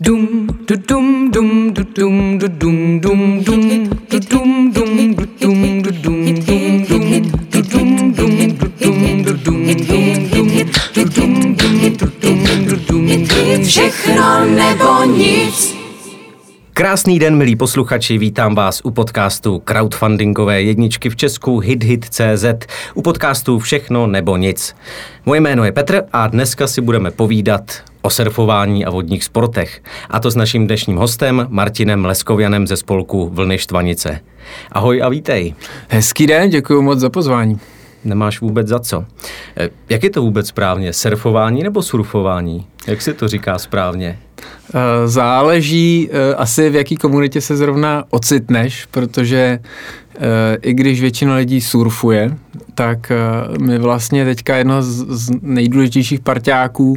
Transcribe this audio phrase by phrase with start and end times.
[0.00, 5.82] Dum du dum dum du dum du dum dum dum du dum dum du dum
[5.82, 10.48] du dum dum dum du dum dum du dum du dum dum dum
[10.94, 15.74] du dum dum du dum du dum dum všechno nebo nic.
[16.72, 22.44] Krásný den, milí posluchači, vítám vás u podcastu crowdfundingové jedničky v Česku HitHit.cz,
[22.94, 24.76] u podcastu Všechno nebo nic.
[25.26, 29.82] Moje jméno je Petr a dneska si budeme povídat o surfování a vodních sportech.
[30.10, 34.20] A to s naším dnešním hostem Martinem Leskovianem ze spolku Vlny Štvanice.
[34.72, 35.54] Ahoj a vítej.
[35.88, 37.60] Hezký den, děkuji moc za pozvání.
[38.04, 39.04] Nemáš vůbec za co.
[39.56, 40.92] Eh, Jak je to vůbec správně?
[40.92, 42.66] Surfování nebo surfování?
[42.86, 44.18] Jak se to říká správně?
[44.74, 49.58] Eh, Záleží eh, asi v jaký komunitě se zrovna ocitneš, protože
[50.62, 52.36] i když většina lidí surfuje,
[52.74, 53.12] tak
[53.60, 56.96] my vlastně teďka jedno z, nejdůležitějších parťáků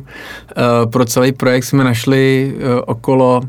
[0.91, 3.41] pro celý projekt jsme našli okolo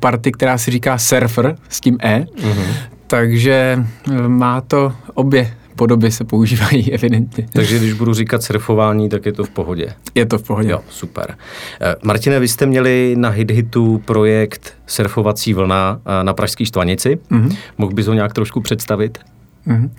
[0.00, 2.64] party, která si říká Surfer s tím E, Mhm.
[3.06, 3.84] takže
[4.28, 7.48] má to obě podoby se používají evidentně.
[7.52, 9.92] Takže když budu říkat surfování, tak je to v pohodě.
[10.14, 10.70] Je to v pohodě.
[10.70, 11.36] Jo, super.
[11.80, 17.18] Eh, Martine, vy jste měli na HitHitu projekt Surfovací vlna eh, na Pražské Štvanici.
[17.30, 17.50] Mhm.
[17.78, 19.18] Mohl bys ho nějak trošku představit?
[19.66, 19.90] Mhm.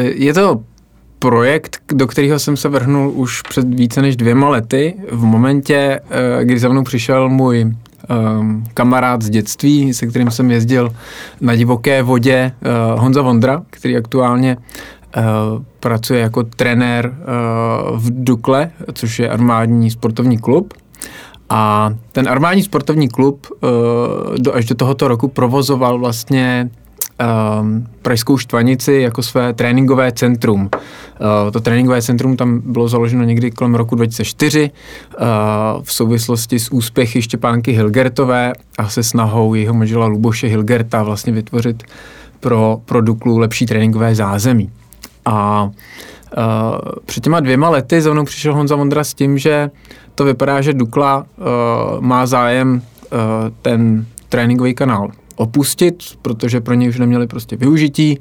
[0.00, 0.60] Je to
[1.18, 6.00] projekt, do kterého jsem se vrhnul už před více než dvěma lety, v momentě,
[6.42, 7.72] kdy za mnou přišel můj
[8.38, 10.90] um, kamarád z dětství, se kterým jsem jezdil
[11.40, 12.52] na divoké vodě,
[12.94, 15.22] uh, Honza Vondra, který aktuálně uh,
[15.80, 20.74] pracuje jako trenér uh, v Dukle, což je armádní sportovní klub.
[21.48, 23.70] A ten armádní sportovní klub uh,
[24.38, 26.70] do, až do tohoto roku provozoval vlastně
[27.60, 30.60] um, Pražskou štvanici jako své tréninkové centrum.
[30.64, 35.26] Uh, to tréninkové centrum tam bylo založeno někdy kolem roku 2004 uh,
[35.82, 41.82] v souvislosti s úspěchy Štěpánky Hilgertové a se snahou jeho manžela Luboše Hilgerta vlastně vytvořit
[42.40, 44.70] pro, pro Duklu lepší tréninkové zázemí.
[45.24, 45.72] A uh,
[47.06, 49.70] před těma dvěma lety za mnou přišel Honza Vondra s tím, že
[50.14, 51.44] to vypadá, že Dukla uh,
[52.00, 53.18] má zájem uh,
[53.62, 58.18] ten tréninkový kanál opustit, protože pro něj už neměli prostě využití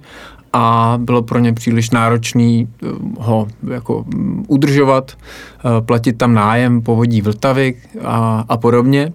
[0.53, 2.87] a bylo pro ně příliš náročný eh,
[3.19, 9.13] ho jako mm, udržovat, eh, platit tam nájem povodí Vltavy a, a podobně.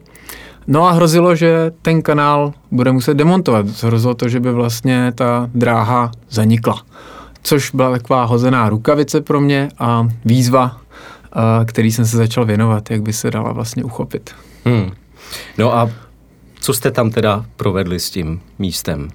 [0.66, 3.66] No a hrozilo, že ten kanál bude muset demontovat.
[3.82, 6.82] Hrozilo to, že by vlastně ta dráha zanikla.
[7.42, 12.90] Což byla taková hozená rukavice pro mě a výzva, eh, který jsem se začal věnovat,
[12.90, 14.30] jak by se dala vlastně uchopit.
[14.64, 14.90] Hmm.
[15.58, 15.90] No a
[16.60, 19.08] co jste tam teda provedli s tím místem?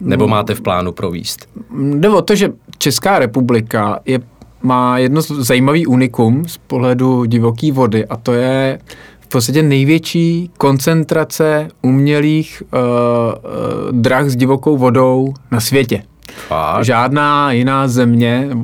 [0.00, 1.48] Nebo máte v plánu províst?
[1.94, 4.20] Jde o to, že Česká republika je,
[4.62, 8.78] má jedno zajímavý unikum z pohledu divoké vody a to je
[9.20, 16.02] v podstatě největší koncentrace umělých uh, uh, drah s divokou vodou na světě.
[16.48, 16.84] Fakt?
[16.84, 18.54] Žádná jiná země eh,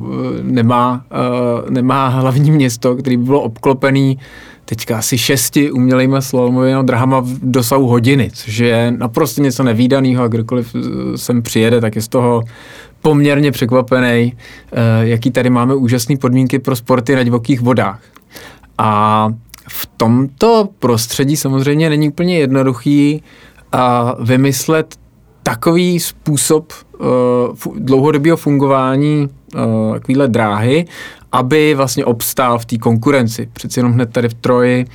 [0.41, 4.19] nemá, uh, nemá hlavní město, který by bylo obklopený
[4.69, 10.27] teďka asi šesti umělejma slalomovými drahama v dosahu hodiny, což je naprosto něco nevýdaného a
[10.27, 12.43] kdokoliv eh, sem přijede, tak je z toho
[13.01, 18.01] poměrně překvapený, uh, jaký tady máme úžasné podmínky pro sporty na divokých vodách.
[18.77, 19.29] A
[19.69, 23.23] v tomto prostředí samozřejmě není úplně jednoduchý
[23.71, 24.95] a vymyslet
[25.43, 29.29] takový způsob uh, dlouhodobého fungování
[29.93, 30.85] takovéhle dráhy,
[31.31, 33.49] aby vlastně obstál v té konkurenci.
[33.53, 34.85] Přeci jenom hned tady v Troji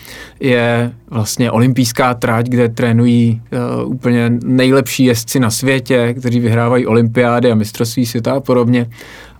[0.40, 3.42] je vlastně olympijská trať, kde trénují
[3.84, 8.90] uh, úplně nejlepší jezdci na světě, kteří vyhrávají olympiády a mistrovství světa a podobně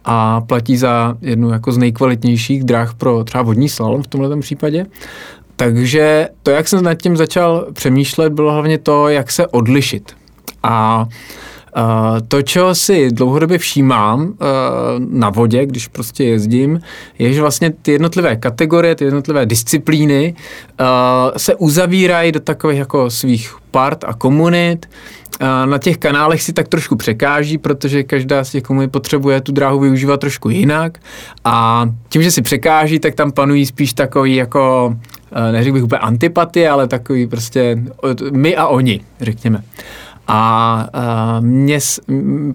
[0.05, 4.87] a platí za jednu jako z nejkvalitnějších dráh pro třeba vodní slalom v tomhle případě.
[5.57, 10.13] Takže to, jak jsem nad tím začal přemýšlet, bylo hlavně to, jak se odlišit.
[10.63, 11.09] A Uh,
[12.29, 14.35] to, čeho si dlouhodobě všímám uh,
[15.09, 16.81] na vodě, když prostě jezdím,
[17.19, 20.35] je, že vlastně ty jednotlivé kategorie, ty jednotlivé disciplíny
[20.81, 20.87] uh,
[21.37, 24.87] se uzavírají do takových jako svých part a komunit.
[25.43, 29.53] Uh, na těch kanálech si tak trošku překáží, protože každá z těch komunit potřebuje tu
[29.53, 30.99] dráhu využívat trošku jinak.
[31.45, 34.97] A tím, že si překáží, tak tam panují spíš takový jako,
[35.37, 39.63] uh, neřekl bych úplně antipatie, ale takový prostě uh, my a oni, řekněme.
[40.35, 41.79] A uh, mě,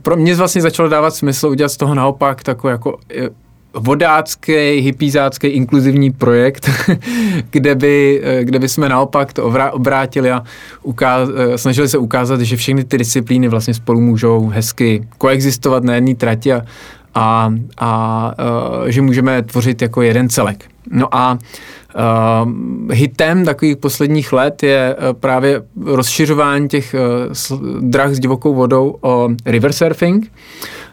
[0.01, 3.29] pro mě vlastně začalo dávat smysl udělat z toho naopak takový jako eh,
[3.73, 6.69] vodácký, hypízácký, inkluzivní projekt,
[7.49, 10.43] kde by, eh, kde by jsme naopak to obrá- obrátili a
[10.83, 16.15] ukáz, snažili se ukázat, že všechny ty disciplíny vlastně spolu můžou hezky koexistovat na jedné
[16.15, 16.61] trati a,
[17.15, 18.33] a, a
[18.85, 20.65] že můžeme tvořit jako jeden celek.
[20.91, 21.37] No a
[21.95, 22.51] Uh,
[22.91, 26.95] hitem takových posledních let je uh, právě rozšiřování těch
[27.51, 30.31] uh, drah s divokou vodou o river surfing.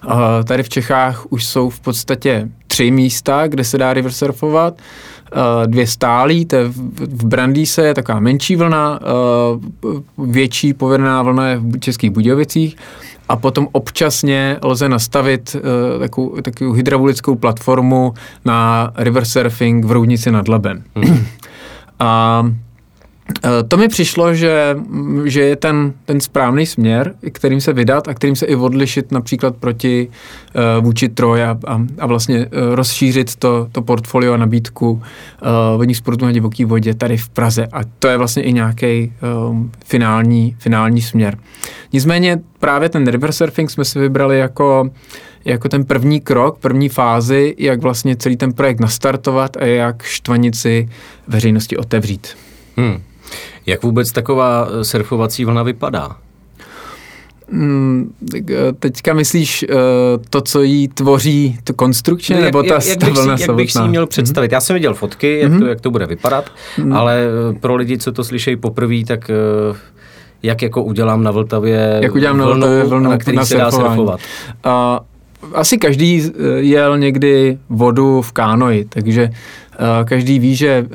[0.07, 0.13] Uh,
[0.45, 4.75] tady v Čechách už jsou v podstatě tři místa, kde se dá river surfovat.
[4.75, 9.01] Uh, dvě stálí, to je v, v Brandýse je taková menší vlna,
[10.19, 12.77] uh, větší povedená vlna je v Českých Budějovicích
[13.29, 20.31] a potom občasně lze nastavit uh, takovou, takovou hydraulickou platformu na river surfing v Roudnici
[20.31, 20.85] nad Labem.
[20.95, 21.27] Mm.
[21.99, 22.43] a
[23.69, 24.77] to mi přišlo, že,
[25.25, 29.57] že je ten, ten správný směr, kterým se vydat a kterým se i odlišit například
[29.57, 34.91] proti uh, vůči Troje a, a, a vlastně uh, rozšířit to, to portfolio a nabídku
[34.91, 35.01] uh,
[35.77, 37.67] vodních sportů na divoký vodě tady v Praze.
[37.73, 39.13] A to je vlastně i nějaký
[39.49, 41.39] um, finální, finální směr.
[41.93, 44.91] Nicméně právě ten river surfing jsme si vybrali jako
[45.45, 50.89] jako ten první krok, první fázi, jak vlastně celý ten projekt nastartovat a jak štvanici
[51.29, 52.29] veřejnosti otevřít.
[52.77, 53.01] Hmm.
[53.67, 56.17] Jak vůbec taková eh, surfovací vlna vypadá?
[57.51, 58.15] Hmm,
[58.79, 59.77] teďka myslíš uh,
[60.31, 63.55] to, co jí tvoří, to konstrukce, no, nebo ta, jak, jak ta vlna si, Jak
[63.55, 64.49] bych si měl představit?
[64.49, 64.55] Mm-hmm.
[64.55, 65.59] Já jsem viděl fotky, jak, mm-hmm.
[65.59, 66.97] to, jak to bude vypadat, mm-hmm.
[66.97, 67.27] ale
[67.61, 69.31] pro lidi, co to slyšejí poprvé, tak
[69.71, 69.77] uh,
[70.43, 73.57] jak jako udělám na Vltavě jak udělám vlnu, na Vltavě vlnu, na který na se
[73.57, 74.21] dá surfovat?
[74.67, 74.73] Uh,
[75.53, 79.31] asi každý jel někdy vodu v kánoji, takže
[79.79, 80.87] Eh, každý ví, že eh,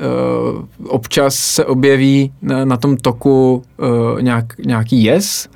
[0.88, 5.48] občas se objeví na, tom toku eh, nějak, nějaký jez,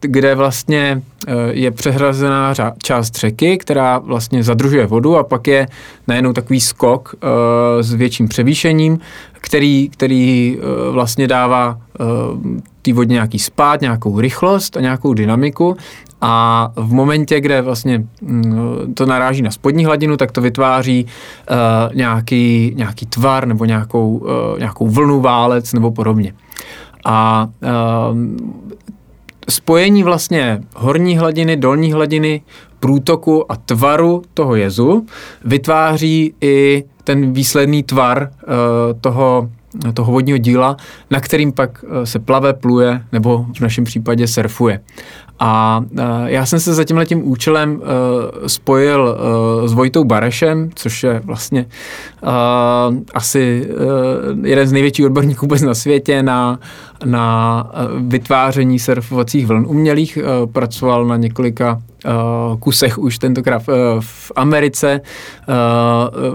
[0.00, 1.02] kde vlastně
[1.50, 5.68] je přehrazená část řeky, která vlastně zadržuje vodu a pak je
[6.08, 7.14] najednou takový skok
[7.80, 8.98] s větším převýšením,
[9.40, 10.58] který, který
[10.90, 11.78] vlastně dává
[12.82, 15.76] té vodě nějaký spát, nějakou rychlost a nějakou dynamiku
[16.20, 21.94] a v momentě, kde vlastně mm, to naráží na spodní hladinu, tak to vytváří uh,
[21.94, 26.34] nějaký, nějaký tvar nebo nějakou, uh, nějakou vlnu válec nebo podobně.
[27.04, 27.48] A
[28.10, 28.18] uh,
[29.48, 32.42] spojení vlastně horní hladiny, dolní hladiny,
[32.80, 35.06] průtoku a tvaru toho jezu
[35.44, 39.50] vytváří i ten výsledný tvar uh, toho,
[39.94, 40.76] toho vodního díla,
[41.10, 44.80] na kterým pak se plave, pluje nebo v našem případě surfuje.
[45.42, 47.80] A uh, já jsem se za tímhle tím účelem uh,
[48.46, 49.16] spojil
[49.66, 51.66] s Vojtou Barešem, což je vlastně
[53.14, 53.68] asi
[54.42, 56.60] jeden z největších odborníků vůbec na světě na,
[57.04, 57.66] na
[57.98, 60.18] vytváření surfovacích vln umělých.
[60.52, 61.82] Pracoval na několika
[62.58, 63.62] kusech už tentokrát
[64.00, 65.00] v Americe.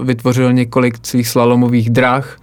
[0.02, 2.38] Vytvořil několik svých slalomových drah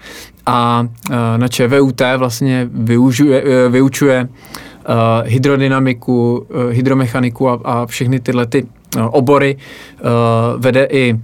[0.45, 4.95] a uh, na ČVUT vlastně využuje, uh, vyučuje uh,
[5.25, 8.67] hydrodynamiku, hydromechaniku a, a všechny tyhle ty
[9.11, 9.57] obory.
[10.57, 11.19] Vede i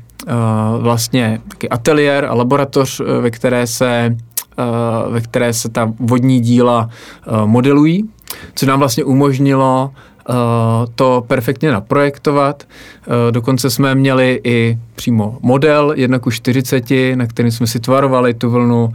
[0.80, 4.18] vlastně taky ateliér a laboratoř, ve které se
[5.10, 6.90] ve které se ta vodní díla
[7.46, 8.10] modelují,
[8.56, 9.92] co nám vlastně umožnilo
[10.96, 12.64] to perfektně naprojektovat.
[13.08, 16.86] Uh, dokonce jsme měli i přímo model 1 ku 40,
[17.16, 18.92] na kterým jsme si tvarovali tu vlnu uh,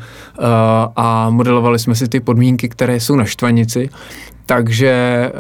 [0.97, 3.89] a modelovali jsme si ty podmínky, které jsou na štvanici.
[4.47, 5.33] Takže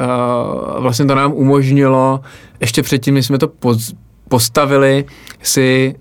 [0.79, 2.21] vlastně to nám umožnilo,
[2.61, 3.49] ještě předtím, než jsme to
[4.29, 5.05] postavili,
[5.43, 5.95] si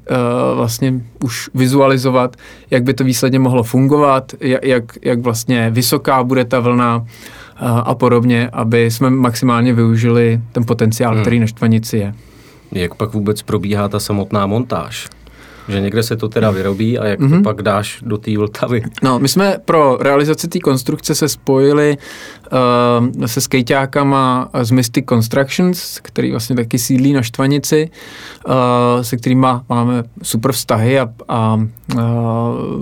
[0.56, 0.94] vlastně
[1.24, 2.36] už vizualizovat,
[2.72, 7.06] jak by to výsledně mohlo fungovat, jak, jak vlastně vysoká bude ta vlna
[7.62, 11.22] uh, a podobně, aby jsme maximálně využili ten potenciál, hmm.
[11.22, 12.14] který na štvanici je.
[12.72, 15.10] Jak pak vůbec probíhá ta samotná montáž?
[15.68, 17.30] Že někde se to teda vyrobí a jak mm-hmm.
[17.30, 17.44] to mhm.
[17.44, 18.84] pak dáš do té Vltavy?
[19.04, 21.98] No, my jsme pro realizaci té konstrukce se spojili
[23.18, 27.90] uh, se skejťákama z Mystic Constructions, který vlastně taky sídlí na Štvanici,
[28.48, 28.54] uh,
[29.02, 31.56] se kterými máme super vztahy a, a
[31.96, 32.02] uh,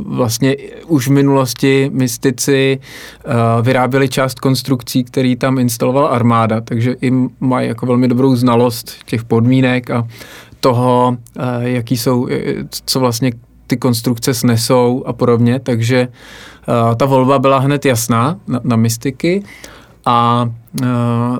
[0.05, 0.55] vlastně
[0.87, 2.79] už v minulosti mystici
[3.25, 3.33] uh,
[3.65, 9.23] vyráběli část konstrukcí, který tam instalovala armáda, takže jim mají jako velmi dobrou znalost těch
[9.23, 10.07] podmínek a
[10.61, 12.53] toho, eh, jaký jsou, eh,
[12.85, 13.31] co vlastně
[13.67, 19.43] ty konstrukce snesou a podobně, takže uh, ta volba byla hned jasná na, na mystiky
[20.05, 20.49] a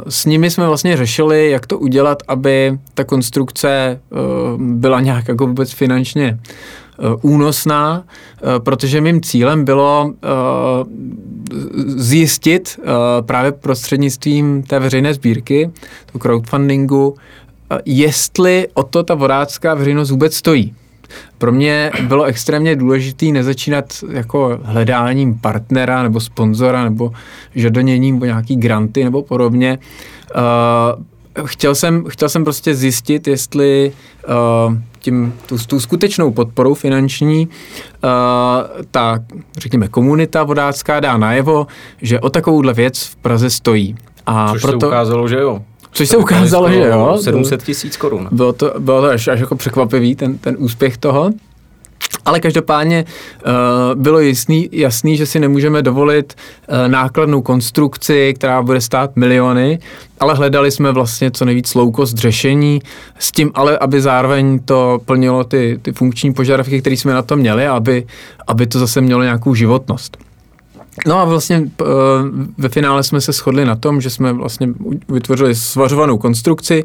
[0.10, 4.00] s nimi jsme vlastně řešili, jak to udělat, aby ta konstrukce
[4.58, 6.40] byla nějak jako vůbec finančně
[7.22, 8.04] únosná,
[8.64, 10.14] protože mým cílem bylo
[11.86, 12.80] zjistit
[13.26, 15.72] právě prostřednictvím té veřejné sbírky,
[16.12, 17.16] to crowdfundingu,
[17.86, 20.74] jestli o to ta vodácká veřejnost vůbec stojí.
[21.38, 27.12] Pro mě bylo extrémně důležité nezačínat jako hledáním partnera nebo sponzora nebo
[27.56, 29.80] žadoněním o nějaký granty nebo podobně,
[30.36, 33.92] uh, chtěl jsem, chtěl jsem prostě zjistit, jestli
[34.68, 38.10] uh, tím, tu, tu skutečnou podporou finanční uh,
[38.92, 39.20] ta,
[39.58, 41.68] řekněme, komunita vodácká dá najevo,
[42.02, 43.96] že o takovouhle věc v Praze stojí.
[44.26, 45.62] A Což proto, se ukázalo, že jo.
[45.92, 47.18] Což se ukázalo, že jo.
[47.22, 48.28] 700 tisíc korun.
[48.32, 51.32] Bylo to, bylo to až, až jako překvapivý, ten, ten úspěch toho.
[52.26, 53.52] Ale každopádně uh,
[54.02, 59.80] bylo jasný, jasný, že si nemůžeme dovolit uh, nákladnou konstrukci, která bude stát miliony,
[60.20, 62.82] ale hledali jsme vlastně co nejvíc low cost řešení,
[63.20, 67.36] s tím ale, aby zároveň to plnilo ty, ty funkční požadavky, které jsme na to
[67.36, 68.06] měli, aby,
[68.48, 70.18] aby to zase mělo nějakou životnost.
[71.08, 71.88] No a vlastně uh,
[72.58, 74.70] ve finále jsme se shodli na tom, že jsme vlastně
[75.10, 76.84] vytvořili svařovanou konstrukci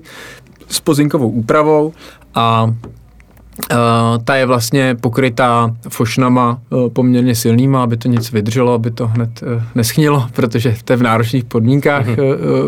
[0.69, 1.93] s pozinkovou úpravou
[2.35, 2.75] a
[3.59, 3.79] Uh,
[4.25, 9.43] ta je vlastně pokrytá fošnama uh, poměrně silnýma, aby to nic vydrželo, aby to hned
[9.43, 12.15] uh, neschnilo, protože to je v náročných podmínkách uh,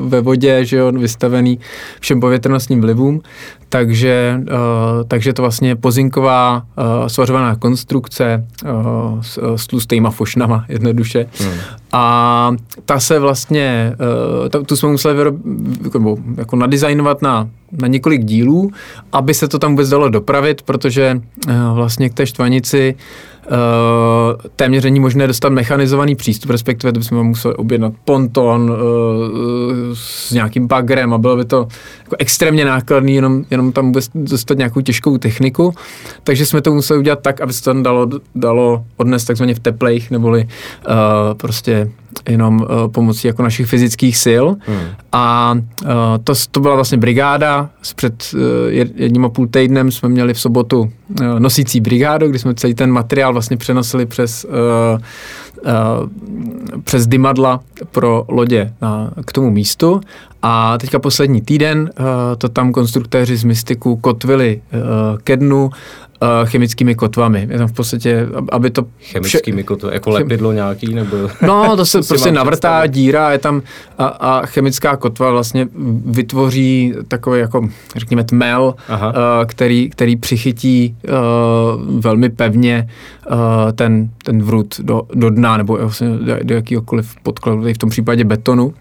[0.09, 1.59] ve vodě, že jo, vystavený
[2.00, 3.23] všem povětrnostním vlivům
[3.68, 4.40] takže,
[5.09, 8.47] takže to vlastně pozinková uh, svařovaná konstrukce
[9.21, 11.26] s, s tlustýma fošnama jednoduše.
[11.38, 11.59] Hmm.
[11.92, 12.52] A
[12.85, 13.97] ta se vlastně,
[14.50, 15.37] ta, tu jsme museli vyrob,
[15.85, 18.71] jako, jako nadizajnovat na, na několik dílů,
[19.12, 22.95] aby se to tam vůbec dalo dopravit, protože uh, vlastně k té štvanici
[24.57, 28.76] téměř není možné dostat mechanizovaný přístup, respektive to bychom museli objednat ponton uh,
[29.95, 31.69] s nějakým bagrem a bylo by to
[32.05, 35.75] jako extrémně nákladný, jenom, jenom tam vůbec dostat nějakou těžkou techniku.
[36.25, 40.11] Takže jsme to museli udělat tak, aby se to dalo, dalo odnést takzvaně v teplejch,
[40.11, 40.49] neboli
[40.88, 40.95] uh,
[41.37, 41.90] prostě
[42.29, 44.45] jenom uh, pomocí jako našich fyzických sil.
[44.67, 44.79] Hmm.
[45.12, 45.91] A uh,
[46.25, 47.71] to, to byla vlastně brigáda.
[47.97, 48.41] Před uh,
[48.95, 52.93] jedním a půl týdnem jsme měli v sobotu uh, nosící brigádu, kdy jsme celý ten
[52.93, 55.00] materiál vlastně přenosili přes, uh,
[56.85, 57.61] přes dymadla
[57.93, 60.00] pro lodě na, k tomu místu.
[60.43, 62.07] A teďka poslední týden uh,
[62.38, 64.61] to tam konstruktéři z Mystiku kotvili
[65.25, 65.71] ke dnu
[66.45, 67.47] chemickými kotvami.
[67.50, 68.85] Je tam v podstatě, aby to...
[69.00, 69.67] Chemickými vše...
[69.67, 71.17] kotvami, jako lepidlo nějaký, nebo...
[71.47, 72.91] No, to se prostě navrtá představit.
[72.91, 73.62] díra je tam
[73.99, 75.69] a, a chemická kotva vlastně
[76.07, 78.97] vytvoří takový jako, řekněme, tmel, uh,
[79.47, 82.88] který, který přichytí uh, velmi pevně
[83.31, 83.37] uh,
[83.75, 86.09] ten, ten vrut do, do dna, nebo vlastně
[86.43, 88.75] do, jakýhokoliv podkladu, v tom případě betonu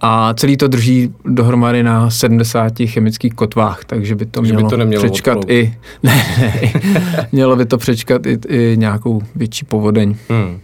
[0.00, 4.70] a celý to drží dohromady na 70 chemických kotvách, takže by to takže mělo by
[4.70, 5.50] to nemělo přečkat odplout.
[5.50, 10.16] i, ne, ne, mělo by to přečkat i, i nějakou větší povodeň.
[10.28, 10.60] Hmm.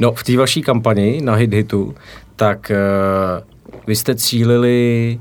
[0.00, 1.94] No v té vaší kampani na Hit Hitu,
[2.36, 5.18] tak uh, vy jste cílili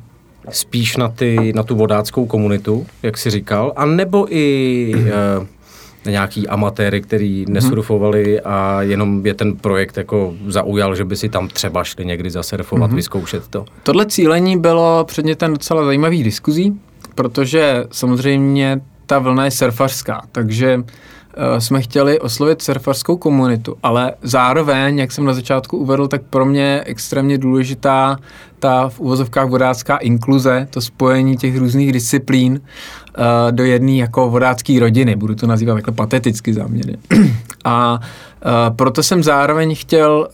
[0.50, 5.46] spíš na, ty, na tu vodáckou komunitu, jak si říkal, a nebo i uh,
[6.06, 11.48] nějaký amatéry, který nesurfovali a jenom je ten projekt jako zaujal, že by si tam
[11.48, 12.96] třeba šli někdy zasurfovat, mm-hmm.
[12.96, 13.66] vyzkoušet to?
[13.84, 16.80] Tohle cílení bylo předmětem docela zajímavých diskuzí,
[17.16, 20.84] protože samozřejmě ta vlna je surfařská, takže uh,
[21.60, 26.82] jsme chtěli oslovit surfařskou komunitu, ale zároveň, jak jsem na začátku uvedl, tak pro mě
[26.86, 28.18] extrémně důležitá
[28.60, 34.80] ta v uvozovkách vodácká inkluze, to spojení těch různých disciplín uh, do jedné jako vodácké
[34.80, 36.98] rodiny, budu to nazývat takhle pateticky záměrně.
[37.66, 40.28] A uh, proto jsem zároveň chtěl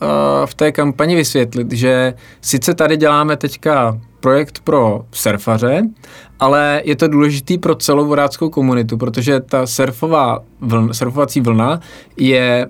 [0.46, 5.84] v té kampani vysvětlit, že sice tady děláme teďka projekt pro surfaře,
[6.40, 11.80] ale je to důležitý pro celou vodáckou komunitu, protože ta surfová vlna, surfovací vlna
[12.18, 12.70] je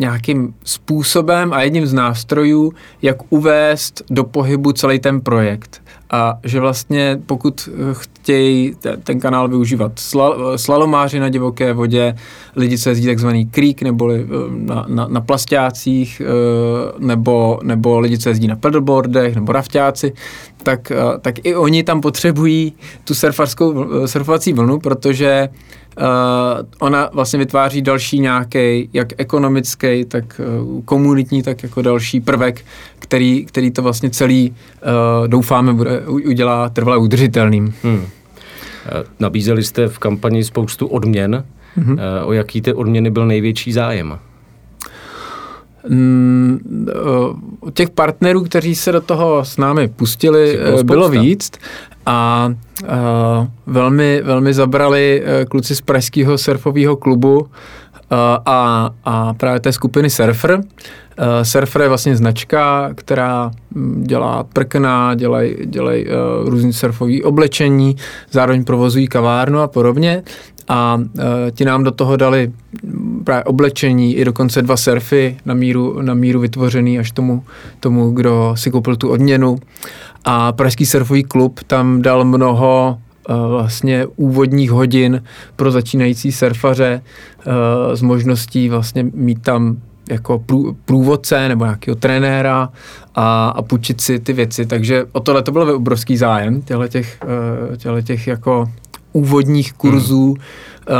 [0.00, 5.82] nějakým způsobem a jedním z nástrojů, jak uvést do pohybu celý ten projekt.
[6.10, 9.92] A že vlastně pokud chtějí ten kanál využívat
[10.56, 12.14] slalomáři na divoké vodě,
[12.56, 18.18] lidi, co jezdí takzvaný creek, nebo eh, na, na, na plastácích, eh, nebo, nebo lidi,
[18.18, 20.12] co jezdí na pedalboardech, nebo raftáci,
[20.62, 22.72] tak, eh, tak i oni tam potřebují
[23.04, 25.48] tu surfarskou, surfovací vlnu, protože
[26.78, 32.64] ona vlastně vytváří další nějaký, jak ekonomický, tak uh, komunitní, tak jako další prvek,
[32.98, 37.74] který, který to vlastně celý, uh, doufáme, bude, udělá trvale udržitelným.
[37.82, 38.06] Hmm.
[39.20, 41.44] Nabízeli jste v kampani spoustu odměn.
[41.76, 41.98] Hmm.
[42.24, 44.18] O jaký ty odměny byl největší zájem?
[45.88, 46.86] Mm,
[47.72, 51.50] těch partnerů, kteří se do toho s námi pustili, bylo, bylo víc
[52.06, 52.48] a
[52.82, 52.88] uh,
[53.66, 57.46] velmi, velmi zabrali kluci z pražského surfového klubu
[58.46, 60.60] a, a právě té skupiny Surfer.
[61.42, 63.50] Surfer je vlastně značka, která
[63.96, 67.96] dělá prkna, dělají dělaj, uh, různý surfové oblečení,
[68.30, 70.22] zároveň provozují kavárnu a podobně.
[70.68, 72.52] A e, ti nám do toho dali
[73.24, 77.44] právě oblečení i dokonce dva surfy na míru, na míru vytvořený až tomu,
[77.80, 79.56] tomu, kdo si koupil tu odměnu.
[80.24, 82.98] A Pražský surfový klub tam dal mnoho
[83.28, 85.22] e, vlastně úvodních hodin
[85.56, 87.02] pro začínající surfaře
[87.92, 89.76] e, s možností vlastně mít tam
[90.10, 90.44] jako
[90.84, 92.68] průvodce nebo nějakého trenéra
[93.14, 94.66] a, a půjčit si ty věci.
[94.66, 97.18] Takže o tohle to byl obrovský zájem těchto těch,
[98.04, 98.68] těch jako
[99.18, 100.96] úvodních kurzů hmm.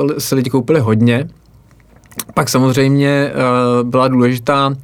[0.00, 1.28] uh, uh, se lidi koupili hodně.
[2.34, 4.74] Pak samozřejmě uh, byla důležitá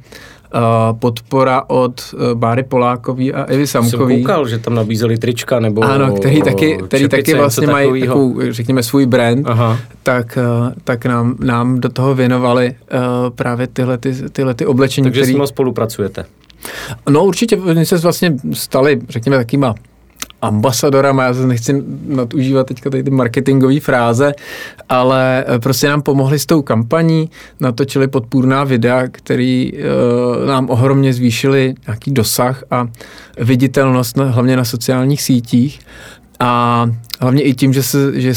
[0.55, 4.15] Uh, podpora od uh, Báry Polákový a Evy Samkový.
[4.15, 8.39] Jsem koukal, že tam nabízeli trička nebo Ano, který taky, který taky vlastně mají takovou,
[8.49, 9.79] řekněme, svůj brand, Aha.
[10.03, 15.05] tak, uh, tak nám, nám do toho věnovali uh, právě tyhle, ty, tyhle ty oblečení.
[15.05, 15.33] Takže který...
[15.33, 16.25] s nimi spolupracujete?
[17.09, 19.75] No určitě, oni se vlastně stali, řekněme, takýma
[20.45, 24.33] ambasadorama, já se nechci nadužívat teďka tady ty marketingové fráze,
[24.89, 31.13] ale eh, prostě nám pomohli s tou kampaní, natočili podpůrná videa, který uh, nám ohromně
[31.13, 32.87] zvýšili nějaký dosah a
[33.37, 35.79] viditelnost, na, hlavně na sociálních sítích.
[36.39, 36.85] A
[37.19, 38.33] hlavně i tím, že, se, že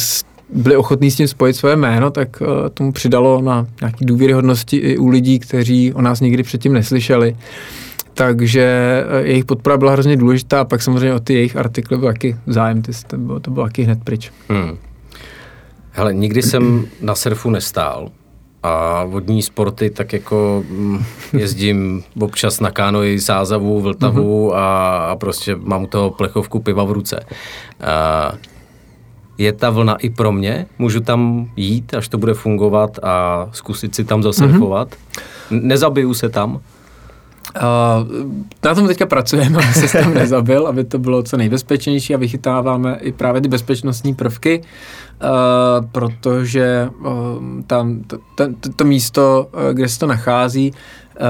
[0.54, 4.98] byli ochotní s tím spojit své jméno, tak uh, tomu přidalo na nějaký důvěryhodnosti i
[4.98, 7.36] u lidí, kteří o nás nikdy předtím neslyšeli
[8.18, 8.62] takže
[9.08, 12.36] eh, jejich podpora byla hrozně důležitá a pak samozřejmě o ty jejich artikly byl taky
[12.46, 14.32] zájem, ty, to, bylo, to bylo taky hned pryč.
[14.48, 14.78] Hmm.
[15.90, 18.08] Hele, nikdy jsem na surfu nestál
[18.62, 24.56] a vodní sporty tak jako mm, jezdím občas na kánoji Sázavu, Vltavu mm-hmm.
[24.56, 27.20] a, a prostě mám u toho plechovku piva v ruce.
[27.80, 28.32] A
[29.38, 30.66] je ta vlna i pro mě?
[30.78, 34.88] Můžu tam jít, až to bude fungovat a zkusit si tam zasurfovat?
[34.90, 35.62] Mm-hmm.
[35.62, 36.60] Nezabiju se tam?
[37.56, 37.62] Uh,
[38.64, 42.98] na tom teďka pracujeme, aby se tam nezabil, aby to bylo co nejbezpečnější a vychytáváme
[43.00, 47.12] i právě ty bezpečnostní prvky, uh, protože uh,
[47.66, 50.72] tam to, to, to, to místo, kde se to nachází,
[51.20, 51.26] uh,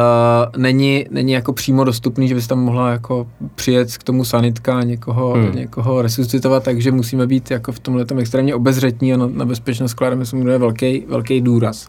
[0.57, 4.83] není, není jako přímo dostupný, že bys tam mohla jako přijet k tomu sanitka a
[4.83, 5.55] někoho, hmm.
[5.55, 10.27] někoho resuscitovat, takže musíme být jako v tomhle extrémně obezřetní a na, na bezpečnost klademe
[10.27, 11.89] se velký, velký důraz.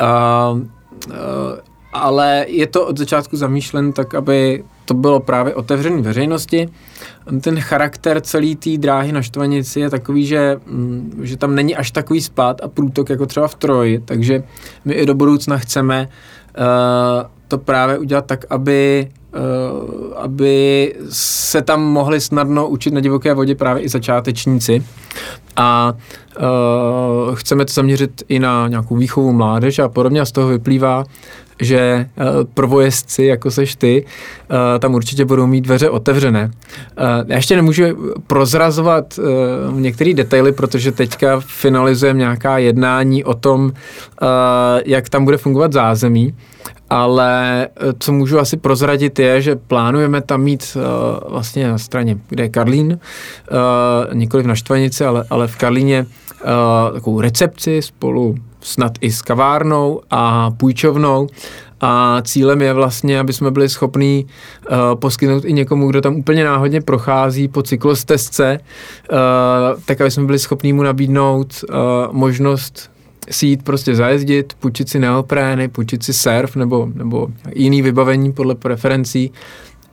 [0.00, 1.14] Uh, uh,
[1.94, 6.68] ale je to od začátku zamýšlen tak, aby to bylo právě otevřené veřejnosti.
[7.40, 11.90] Ten charakter celé té dráhy na Štvanici je takový, že, mm, že tam není až
[11.90, 14.42] takový spát a průtok jako třeba v Troji, takže
[14.84, 16.64] my i do budoucna chceme uh,
[17.48, 23.54] to právě udělat tak, aby uh, aby se tam mohli snadno učit na divoké vodě
[23.54, 24.84] právě i začátečníci.
[25.56, 25.94] A
[27.28, 31.04] uh, chceme to zaměřit i na nějakou výchovu mládeže a podobně a z toho vyplývá,
[31.60, 36.44] že uh, prvojezdci, jako seš ty, uh, tam určitě budou mít dveře otevřené.
[36.44, 36.50] Uh,
[37.26, 37.82] já ještě nemůžu
[38.26, 39.18] prozrazovat
[39.72, 43.72] některé detaily, protože teďka finalizujeme nějaká jednání o tom,
[44.84, 46.34] jak tam bude fungovat zázemí,
[46.94, 50.82] ale co můžu asi prozradit je, že plánujeme tam mít uh,
[51.30, 52.98] vlastně na straně, kde je Karlín,
[53.50, 59.22] uh, nikoli v Naštvanici, ale, ale v Karlíně uh, takovou recepci spolu snad i s
[59.22, 61.28] kavárnou a půjčovnou.
[61.80, 64.26] A cílem je vlastně, aby jsme byli schopní
[64.70, 68.58] uh, poskytnout i někomu, kdo tam úplně náhodně prochází po cyklostezce,
[69.12, 69.18] uh,
[69.84, 71.76] tak aby jsme byli schopní mu nabídnout uh,
[72.12, 72.93] možnost
[73.30, 78.54] si jít prostě zajezdit, půjčit si neoprény, půjčit si surf nebo, nebo jiný vybavení podle
[78.54, 79.32] preferencí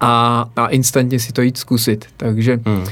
[0.02, 2.06] a, a instantně si to jít zkusit.
[2.18, 2.78] Takže hmm.
[2.78, 2.84] uh,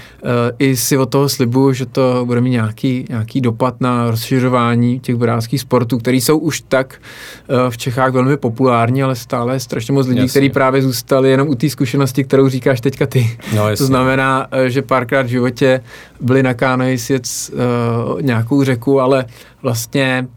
[0.59, 5.15] i si od toho slibuju, že to bude mít nějaký, nějaký dopad na rozšiřování těch
[5.15, 7.01] vodáckých sportů, které jsou už tak
[7.49, 11.47] uh, v Čechách velmi populární, ale stále je strašně moc lidí, kteří právě zůstali jenom
[11.49, 13.37] u té zkušenosti, kterou říkáš teďka ty.
[13.55, 15.81] No, to znamená, uh, že párkrát v životě
[16.21, 19.25] byli na kánoji sjet uh, nějakou řeku, ale
[19.61, 20.27] vlastně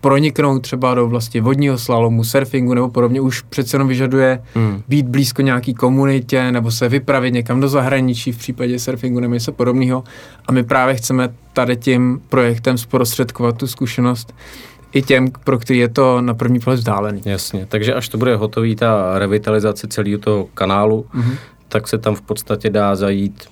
[0.00, 4.82] proniknout třeba do vlastně vodního slalomu, surfingu nebo podobně, už přece jenom vyžaduje hmm.
[4.88, 9.52] být blízko nějaký komunitě nebo se vypravit někam do zahraničí v případě surfingu nebo něco
[9.52, 10.04] podobného.
[10.46, 14.34] A my právě chceme tady tím projektem zprostředkovat tu zkušenost
[14.92, 17.22] i těm, pro který je to na první pohled vzdálený.
[17.24, 21.36] Jasně, takže až to bude hotový ta revitalizace celého toho kanálu, mm-hmm.
[21.68, 23.44] tak se tam v podstatě dá zajít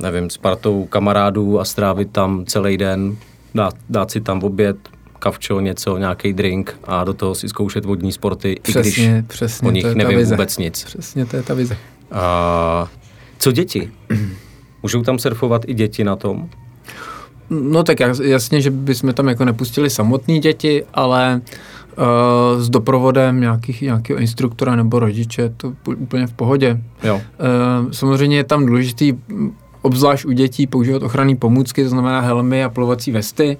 [0.00, 3.16] nevím, s partou kamarádů a strávit tam celý den,
[3.54, 4.76] dát, dát si tam oběd,
[5.18, 9.68] kavčo, něco, nějaký drink a do toho si zkoušet vodní sporty, přesně, i když přesně,
[9.68, 10.84] o nich nevím vůbec nic.
[10.84, 11.76] Přesně, to je ta vize.
[12.12, 12.88] A
[13.38, 13.90] co děti?
[14.82, 16.48] Můžou tam surfovat i děti na tom?
[17.50, 23.82] No tak jasně, že bychom tam jako nepustili samotné děti, ale uh, s doprovodem nějakých,
[23.82, 26.80] nějakého instruktora nebo rodiče, to úplně v pohodě.
[27.02, 27.14] Jo.
[27.14, 29.14] Uh, samozřejmě je tam důležitý
[29.82, 33.56] obzvlášť u dětí používat ochranné pomůcky, to znamená helmy a plovací vesty,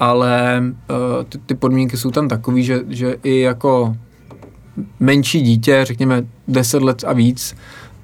[0.00, 3.96] ale uh, ty, ty podmínky jsou tam takové, že, že i jako
[5.00, 7.56] menší dítě, řekněme 10 let a víc,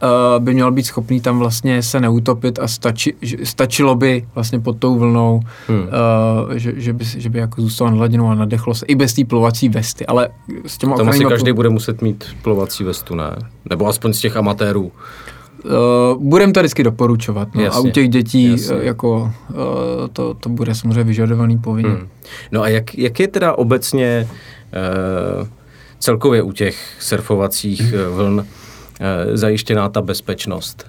[0.03, 4.79] uh, by měl být schopný tam vlastně se neutopit a stači, stačilo by vlastně pod
[4.79, 5.81] tou vlnou, hmm.
[5.81, 9.13] uh, že, že, by, že by jako zůstalo na hladinou a nadechlo se i bez
[9.13, 10.29] té plovací vesty, ale
[10.67, 13.37] s těma Tam asi každý bude muset mít plovací vestu, ne?
[13.71, 14.93] Nebo aspoň z těch amatérů.
[15.65, 17.49] Uh, budeme to vždycky doporučovat.
[17.55, 18.77] No, jasně, a u těch dětí jasně.
[18.81, 19.57] jako uh,
[20.13, 21.89] to, to bude samozřejmě vyžadovaný povinně.
[21.89, 22.09] Hmm.
[22.53, 24.29] No a jak, jak je teda obecně
[25.41, 25.47] uh,
[25.99, 28.45] celkově u těch surfovacích uh, vln uh,
[29.33, 30.87] zajištěná ta bezpečnost?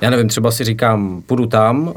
[0.00, 1.92] Já nevím, třeba si říkám, půjdu tam, uh,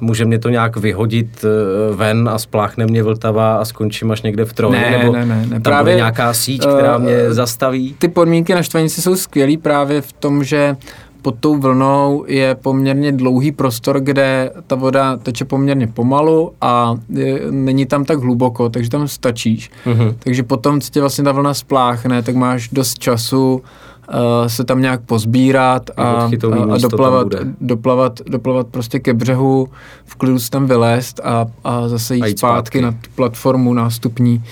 [0.00, 4.44] může mě to nějak vyhodit uh, ven a spláchne mě Vltava a skončím až někde
[4.44, 5.50] v troji, ne, nebo ne, ne, ne.
[5.50, 7.94] tam Právě, bude nějaká síť, která mě uh, zastaví?
[7.98, 10.76] Ty podmínky na štvanici jsou skvělý právě v tom, že
[11.22, 17.40] pod tou vlnou je poměrně dlouhý prostor, kde ta voda teče poměrně pomalu a je,
[17.50, 19.70] není tam tak hluboko, takže tam stačíš.
[19.86, 20.14] Uh-huh.
[20.18, 24.80] Takže potom, co tě vlastně ta vlna spláchne, tak máš dost času uh, se tam
[24.80, 26.30] nějak pozbírat a, a,
[26.74, 27.28] a doplavat,
[27.60, 29.68] doplavat, doplavat prostě ke břehu,
[30.04, 33.74] v klidu se tam vylézt a, a zase jít, a jít zpátky, zpátky na platformu
[33.74, 34.44] nástupní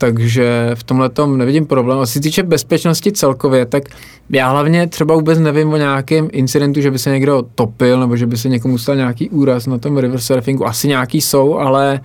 [0.00, 1.98] takže v tomhle tom nevidím problém.
[1.98, 3.82] A co se týče bezpečnosti celkově, tak
[4.30, 8.26] já hlavně třeba vůbec nevím o nějakém incidentu, že by se někdo topil, nebo že
[8.26, 10.66] by se někomu stal nějaký úraz na tom river surfingu.
[10.66, 12.00] Asi nějaký jsou, ale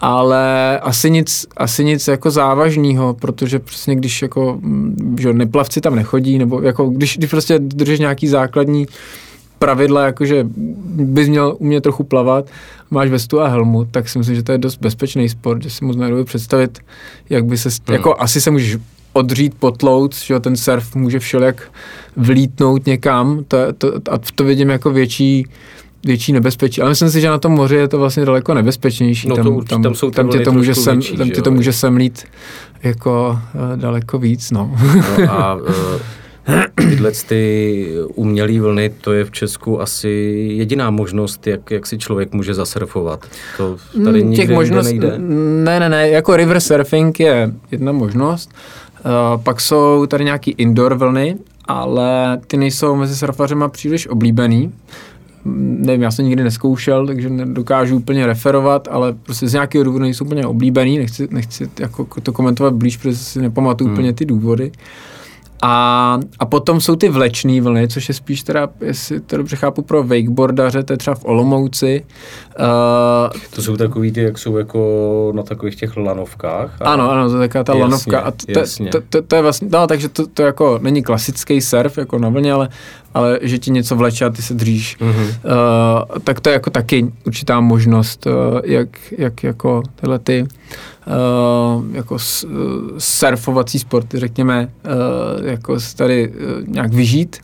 [0.00, 5.94] ale asi nic, asi nic jako závažného, protože přesně když jako, mm, že neplavci tam
[5.96, 8.86] nechodí, nebo jako když, když prostě držíš nějaký základní
[9.58, 10.46] pravidla, jakože
[10.96, 12.46] bys měl umět trochu plavat,
[12.90, 15.84] máš vestu a helmu, tak si myslím, že to je dost bezpečný sport, že si
[15.84, 16.78] moc nedovedu představit,
[17.30, 17.94] jak by se, hmm.
[17.94, 18.76] jako asi se můžeš
[19.12, 21.72] odřít, potlout, že ten surf může všelijak
[22.16, 25.46] vlítnout někam to, to, a to vidím jako větší
[26.04, 26.80] větší nebezpečí.
[26.80, 29.28] Ale myslím si, že na tom moři je to vlastně daleko nebezpečnější.
[29.28, 31.50] No tam, to tam, tam, jsou tam tě to může sem, větší, tam tě to
[31.50, 32.24] může semlít
[32.82, 34.50] jako uh, daleko víc.
[34.50, 34.76] No.
[35.18, 35.62] no a uh,
[36.88, 40.08] tyhle ty umělé vlny, to je v Česku asi
[40.56, 43.26] jediná možnost, jak, jak si člověk může zasurfovat.
[43.56, 45.18] To tady hmm, nikde, Těch možnost, nejde.
[45.18, 48.50] Ne, ne, ne, jako river surfing je jedna možnost.
[49.04, 54.72] Uh, pak jsou tady nějaký indoor vlny, ale ty nejsou mezi surfařema příliš oblíbený.
[55.58, 60.24] Nevím, já jsem nikdy neskoušel, takže nedokážu úplně referovat, ale prostě z nějakého důvodu nejsou
[60.24, 60.98] úplně oblíbený.
[60.98, 63.94] Nechci, nechci jako to komentovat blíž, protože si nepamatuju hmm.
[63.94, 64.66] úplně ty důvody.
[64.66, 64.82] Uh,
[65.62, 69.82] a, a potom jsou ty vlečné vlny, což je spíš teda, jestli to dobře chápu,
[69.82, 72.04] pro wakeboardaře, to je třeba v Olomouci.
[72.58, 76.82] Uh, to jsou takový ty, jak jsou jako na takových těch lanovkách.
[76.82, 76.84] A...
[76.84, 78.20] Ano, ano, to je taková ta jasně, lanovka.
[78.20, 78.90] A to, jasně.
[78.90, 82.28] To, to, to, je vlastně, no, takže to, to jako není klasický surf jako na
[82.28, 82.68] vlně, ale,
[83.16, 84.96] ale že ti něco vleče a ty se dříš.
[85.00, 85.26] Mm-hmm.
[85.28, 88.32] Uh, tak to je jako taky určitá možnost, uh,
[88.64, 92.16] jak, jak jako tyhle ty uh, jako
[92.98, 96.34] surfovací sporty, řekněme, uh, jako tady uh,
[96.68, 97.36] nějak vyžít.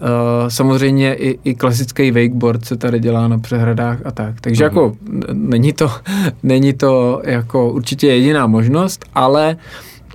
[0.00, 4.40] Uh, samozřejmě i, i klasický wakeboard se tady dělá na přehradách a tak.
[4.40, 4.66] Takže uh-huh.
[4.66, 4.96] jako
[5.32, 5.90] není to,
[6.42, 9.56] není to jako určitě jediná možnost, ale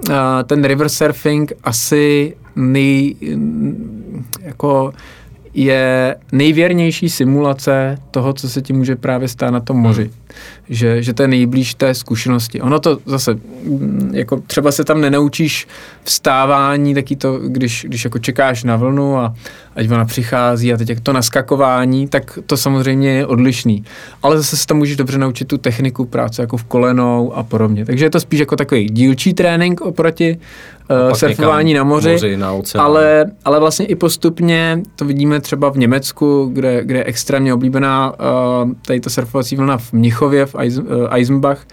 [0.09, 0.15] uh,
[0.45, 3.15] ten river surfing asi nej,
[4.41, 4.93] jako
[5.53, 10.03] je nejvěrnější simulace toho, co se ti může právě stát na tom moři.
[10.03, 10.11] Hmm.
[10.69, 12.61] Že, že to je nejblíž té zkušenosti.
[12.61, 15.67] Ono to zase, mm, jako třeba se tam nenaučíš
[16.03, 19.33] vstávání, taky to, když, když jako čekáš na vlnu a
[19.75, 23.83] ať ona přichází a teď jak to naskakování, tak to samozřejmě je odlišný.
[24.23, 27.85] Ale zase se tam můžeš dobře naučit tu techniku práce jako v kolenou a podobně.
[27.85, 30.37] Takže je to spíš jako takový dílčí trénink oproti
[31.07, 35.77] uh, surfování na moři, moři na ale, ale vlastně i postupně to vidíme třeba v
[35.77, 39.93] Německu, kde, kde je extrémně oblíbená uh, tady ta surfovací vlna v
[40.25, 40.61] Mnichově, v uh,
[41.09, 41.65] Eisenbach,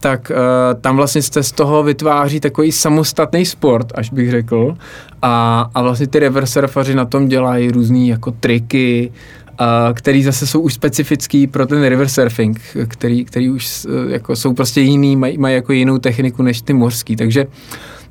[0.00, 0.36] tak uh,
[0.80, 4.76] tam vlastně se z toho vytváří takový samostatný sport, až bych řekl.
[5.22, 9.12] A, a vlastně ty river surfaři na tom dělají různé jako triky,
[9.60, 14.54] uh, který zase jsou už specifický pro ten river surfing, který, který už jako jsou
[14.54, 17.16] prostě jiný, mají maj jako jinou techniku než ty mořský.
[17.16, 17.46] Takže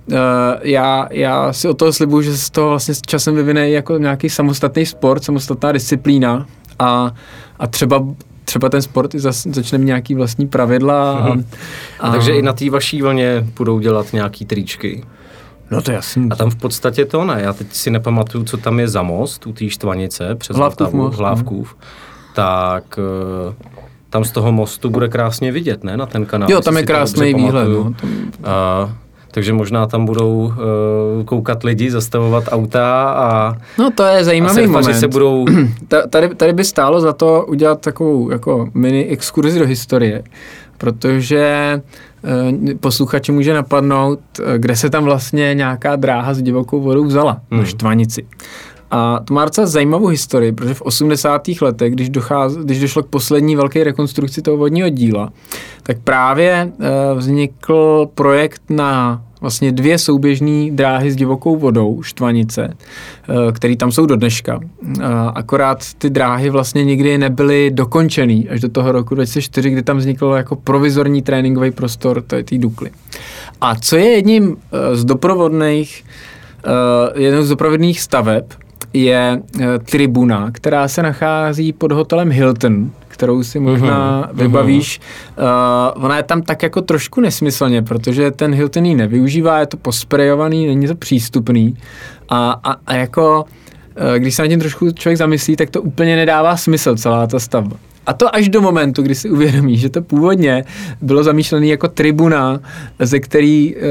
[0.08, 0.18] Uh,
[0.62, 4.30] já, já si o toho slibuju, že z toho vlastně s časem vyvine jako nějaký
[4.30, 6.46] samostatný sport, samostatná disciplína
[6.80, 7.12] a,
[7.60, 8.04] a třeba
[8.52, 11.12] třeba ten sport zas, začne mít nějaký vlastní pravidla.
[11.12, 11.36] A, a,
[12.00, 15.04] a takže i na té vaší vlně budou dělat nějaký tričky.
[15.72, 16.30] No to je jasný.
[16.32, 17.42] A tam v podstatě to ne.
[17.42, 21.18] Já teď si nepamatuju, co tam je za most u té štvanice přes Hlávkův most,
[21.18, 21.76] Hlávkův.
[21.80, 21.88] No.
[22.36, 23.56] Tak eh,
[24.10, 25.98] tam z toho mostu bude krásně vidět, ne?
[25.98, 26.52] Na ten kanál.
[26.52, 27.70] Jo, tam je krásný výhled.
[27.70, 27.94] No.
[28.44, 28.96] A,
[29.32, 30.54] takže možná tam budou uh,
[31.26, 35.00] koukat lidi, zastavovat auta a No to je a zajímavý surfaři moment.
[35.00, 35.46] se budou...
[35.88, 40.24] Ta- tady, tady by stálo za to udělat takovou jako mini exkurzi do historie,
[40.78, 41.46] protože
[42.24, 47.42] eh, posluchači může napadnout, eh, kde se tam vlastně nějaká dráha s divokou vodou vzala,
[47.52, 47.60] hmm.
[47.60, 47.66] na.
[47.66, 48.26] Štvanici.
[48.92, 51.42] A to má docela zajímavou historii, protože v 80.
[51.62, 55.34] letech, když, docház, když došlo k poslední velké rekonstrukci toho vodního díla,
[55.84, 63.52] tak právě eh, vznikl projekt na vlastně dvě souběžné dráhy s divokou vodou, Štvanice, eh,
[63.52, 64.60] které tam jsou do dneška.
[65.00, 69.98] Eh, Akorát ty dráhy vlastně nikdy nebyly dokončený až do toho roku 2004, kdy tam
[69.98, 72.92] vznikl jako provizorní tréninkový prostor té té Dukly.
[73.62, 74.58] A co je jedním
[74.94, 76.04] z doprovodných,
[76.66, 78.44] eh, jednou z doprovodných staveb,
[78.94, 85.00] je eh, tribuna, která se nachází pod hotelem Hilton, kterou si možná Mhm, vybavíš.
[85.96, 89.78] Uh, ona je tam tak jako trošku nesmyslně, protože ten Hilton ji nevyužívá, je to
[89.78, 91.78] posprejovaný, není to přístupný.
[92.30, 93.46] A, a, a jako,
[94.16, 97.40] eh, když se na tím trošku člověk zamyslí, tak to úplně nedává smysl celá ta
[97.40, 97.78] stavba.
[98.06, 100.64] A to až do momentu, kdy si uvědomí, že to původně
[101.02, 102.60] bylo zamýšlené jako tribuna,
[103.00, 103.82] ze který uh,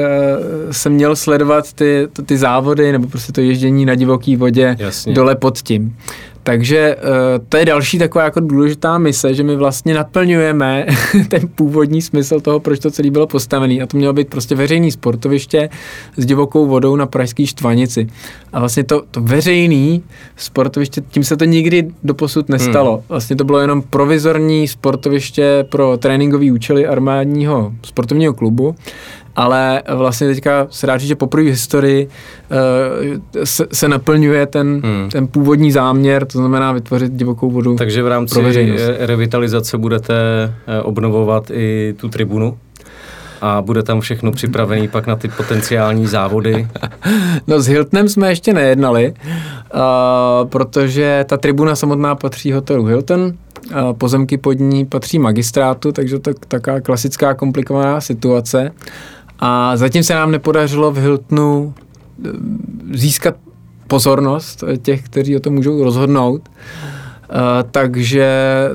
[0.71, 5.15] se měl sledovat ty, ty závody nebo prostě to ježdění na divoké vodě Jasně.
[5.15, 5.97] dole pod tím.
[6.43, 7.03] Takže uh,
[7.49, 10.87] to je další taková jako důležitá mise, že my vlastně naplňujeme
[11.29, 13.75] ten původní smysl toho, proč to celé bylo postavené.
[13.75, 15.69] A to mělo být prostě veřejný sportoviště
[16.17, 18.07] s divokou vodou na Pražské Štvanici.
[18.53, 20.03] A vlastně to, to veřejný
[20.37, 22.95] sportoviště, tím se to nikdy doposud nestalo.
[22.97, 23.05] Hmm.
[23.09, 28.75] Vlastně to bylo jenom provizorní sportoviště pro tréninkové účely armádního sportovního klubu
[29.41, 34.81] ale vlastně teďka se dá říct, že poprvé v historii uh, se, se naplňuje ten,
[34.85, 35.09] Hmm.
[35.11, 37.77] ten původní záměr, to znamená vytvořit divokou vodu.
[37.77, 38.81] Takže v rámci Pro veřejnost.
[38.99, 40.15] eh, revitalizace budete
[40.67, 42.59] eh, obnovovat i tu tribunu
[43.41, 46.69] a bude tam všechno připravený pak na ty potenciální závody.
[47.47, 49.15] No s Hiltonem jsme ještě nejednali,
[49.75, 49.81] uh,
[50.49, 53.33] protože ta tribuna samotná patří hotelu Hilton, uh,
[53.93, 58.71] pozemky pod ní patří magistrátu, takže to je taková klasická komplikovaná situace.
[59.41, 61.75] A zatím se nám nepodařilo v Hiltonu
[62.25, 62.29] eh,
[62.93, 63.35] získat
[63.87, 66.49] pozornost těch, kteří o tom můžou rozhodnout.
[67.33, 67.37] Uh,
[67.71, 68.31] takže,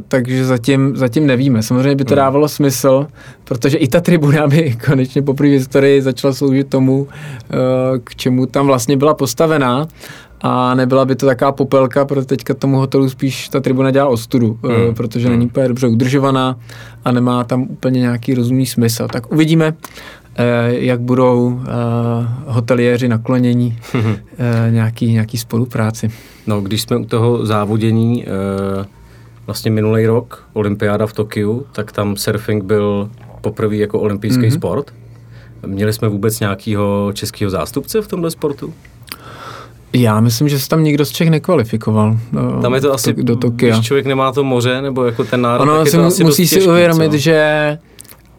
[0.07, 1.63] takže zatím, zatím nevíme.
[1.63, 2.17] Samozřejmě by to Hmm.
[2.17, 3.07] dávalo smysl,
[3.43, 7.07] protože i ta tribuna by konečně po první historii začala sloužit tomu, uh,
[8.03, 9.87] k čemu tam vlastně byla postavená
[10.41, 14.59] a nebyla by to taková popelka, protože teďka tomu hotelu spíš ta tribuna dělá ostudu,
[14.63, 14.75] Hmm.
[14.75, 14.95] hmm.
[14.95, 16.57] protože není úplně dobře udržovaná
[17.05, 19.07] a nemá tam úplně nějaký rozumný smysl.
[19.07, 20.24] Tak uvidíme, eh,
[20.67, 21.67] jak budou eh,
[22.47, 26.11] hoteliéři naklonění eh, nějaký, nějaký spolupráci.
[26.47, 28.85] No, když jsme u toho závodění, eh,
[29.45, 33.09] vlastně minulý rok, olympiáda v Tokiu, tak tam surfing byl
[33.41, 34.53] poprvé jako olympijský mm-hmm.
[34.53, 34.91] sport.
[35.65, 38.73] Měli jsme vůbec nějakého českého zástupce v tomhle sportu?
[39.93, 42.17] Já myslím, že se tam nikdo z Čech nekvalifikoval.
[42.57, 43.75] eh, Tam je to asi, do Tokia.
[43.75, 46.23] když člověk nemá to moře, nebo jako ten národ, Ono tak je si to asi
[46.23, 47.17] musí si uvědomit, co?
[47.17, 47.77] že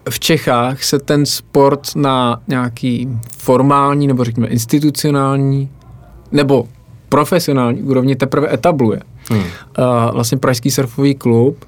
[0.09, 5.69] v Čechách se ten sport na nějaký formální nebo řekněme institucionální
[6.31, 6.67] nebo
[7.09, 8.99] profesionální úrovni teprve etabluje.
[9.29, 9.39] Hmm.
[9.39, 9.45] Uh,
[10.13, 11.65] vlastně Pražský surfový klub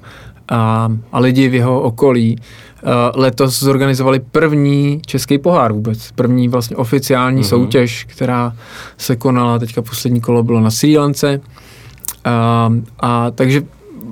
[0.48, 2.36] a, a lidi v jeho okolí
[2.82, 6.10] uh, letos zorganizovali první český pohár vůbec.
[6.14, 7.44] První vlastně oficiální Mhm.
[7.44, 7.48] mm-hmm.
[7.48, 8.52] soutěž, která
[8.98, 11.40] se konala, teďka poslední kolo bylo na Sri Lance.
[11.40, 13.62] Uh, a takže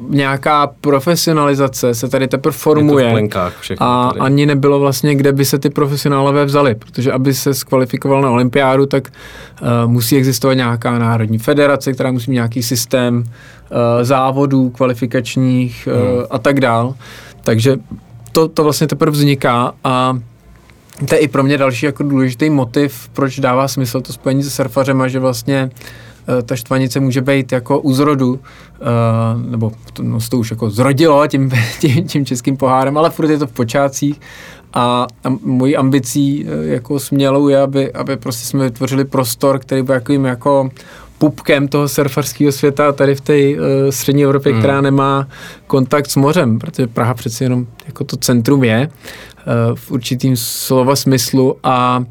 [0.08, 3.28] nějaká profesionalizace se tady teprve formuje.
[3.78, 4.20] A tady.
[4.20, 8.86] ani nebylo vlastně, kde by se ty profesionálové vzali, protože aby se skvalifikoval na olympiádu,
[8.86, 9.08] tak
[9.62, 13.24] uh, musí existovat nějaká národní federace, která musí mít nějaký systém uh,
[14.02, 16.26] závodů kvalifikačních uh, Hmm.
[16.30, 16.94] a tak dál.
[17.44, 17.76] Takže
[18.32, 20.18] to, to vlastně teprve vzniká a
[21.08, 24.50] to je i pro mě další jako důležitý motiv, proč dává smysl to spojení se
[24.50, 26.07] surfařema, že vlastně eh,
[26.44, 28.84] ta štvanice může být jako u zrodu, eh,
[29.50, 33.38] nebo to, no, to už jako zrodilo tím, tím, tím českým pohárem, ale furt je
[33.38, 34.20] to v počátcích
[34.74, 39.82] a, a mojí ambicí eh, jako smělou je, aby, aby prostě jsme vytvořili prostor, který
[39.82, 40.70] byl jakým jako
[41.18, 43.56] pupkem toho surfarského světa tady v té uh,
[43.90, 44.56] střední Evropě, Hmm.
[44.56, 44.62] hmm.
[44.62, 45.28] která nemá
[45.66, 50.96] kontakt s mořem, protože Praha přeci jenom jako to centrum je uh, v určitým slova
[50.96, 52.04] smyslu a Uh,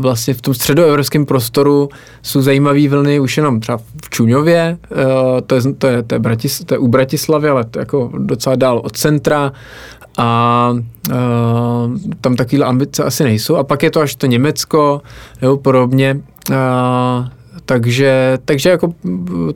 [0.00, 1.88] vlastně v tom středoevropském prostoru
[2.22, 4.96] jsou zajímavé vlny už jenom třeba v Čuňově, uh,
[5.46, 8.10] to, je, to, je, to, je Bratis, to je u Bratislavy, ale to je jako
[8.18, 9.52] docela dál od centra
[10.18, 10.70] a
[11.10, 11.14] uh,
[12.20, 13.56] tam takovéhle ambice asi nejsou.
[13.56, 15.02] A pak je to až to Německo
[15.42, 16.20] nebo podobně.
[16.50, 16.56] Uh,
[17.66, 18.94] takže, takže jako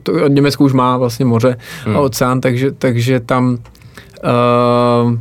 [0.03, 1.97] to, Německo už má vlastně moře hmm.
[1.97, 3.57] a oceán, takže, takže tam
[4.23, 5.13] uh,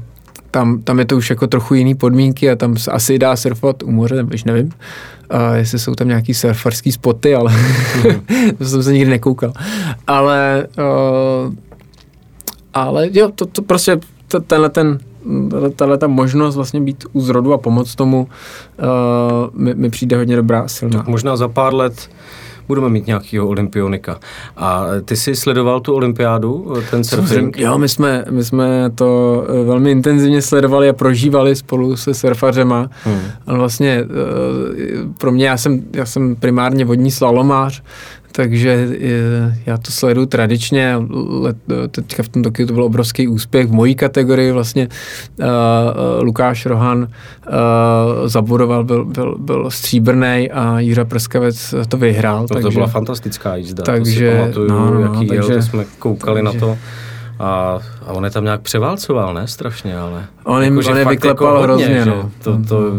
[0.51, 3.83] tam, tam je to už jako trochu jiný podmínky a tam se asi dá surfovat
[3.83, 4.73] u moře, nebo nevím,
[5.31, 7.53] a jestli jsou tam nějaký surfarský spoty, ale
[8.59, 9.53] to jsem se nikdy nekoukal.
[10.07, 11.55] Ale, uh,
[12.75, 14.99] ale jo, to, to prostě t- tenhle ten
[15.77, 18.29] tahle ta možnost vlastně být u zrodu a pomoct tomu
[18.79, 20.99] uh, mi, mi přijde hodně dobrá, silná.
[20.99, 22.11] Tak možná za pár let
[22.69, 24.19] budeme mít nějakého olympionika.
[24.57, 27.59] A ty jsi sledoval tu olympiádu, ten surfing?
[27.59, 32.91] Jo, my jsme, my jsme to eh, velmi intenzivně sledovali a prožívali spolu se surfařema.
[33.05, 33.21] Hmm.
[33.47, 34.05] Ale vlastně eh,
[35.19, 37.83] pro mě, já jsem, já jsem primárně vodní slalomář,
[38.33, 40.97] takže eh, já to sleduju tradičně.
[41.29, 41.57] Let,
[41.91, 43.67] teďka v tom Tokiu to byl obrovský úspěch.
[43.67, 44.89] V mojí kategorii vlastně
[45.39, 45.47] uh,
[46.23, 47.09] Lukáš Rohan uh,
[48.27, 52.41] zabudoval, byl, byl, byl stříbrný a Jiřa Prskavec to vyhrál.
[52.41, 55.63] No, takže, to byla fantastická jízda, takže, to si pamatuju, no, no, jaký takže, jel,
[55.63, 56.79] jsme koukali takže, na to.
[57.39, 59.47] A, a on je tam nějak převálcoval, ne?
[59.47, 60.27] Strašně, ale...
[60.45, 62.31] On, jim, jako, on je vyklepal jako hodně, hrozně, no.
[62.43, 62.93] To, to,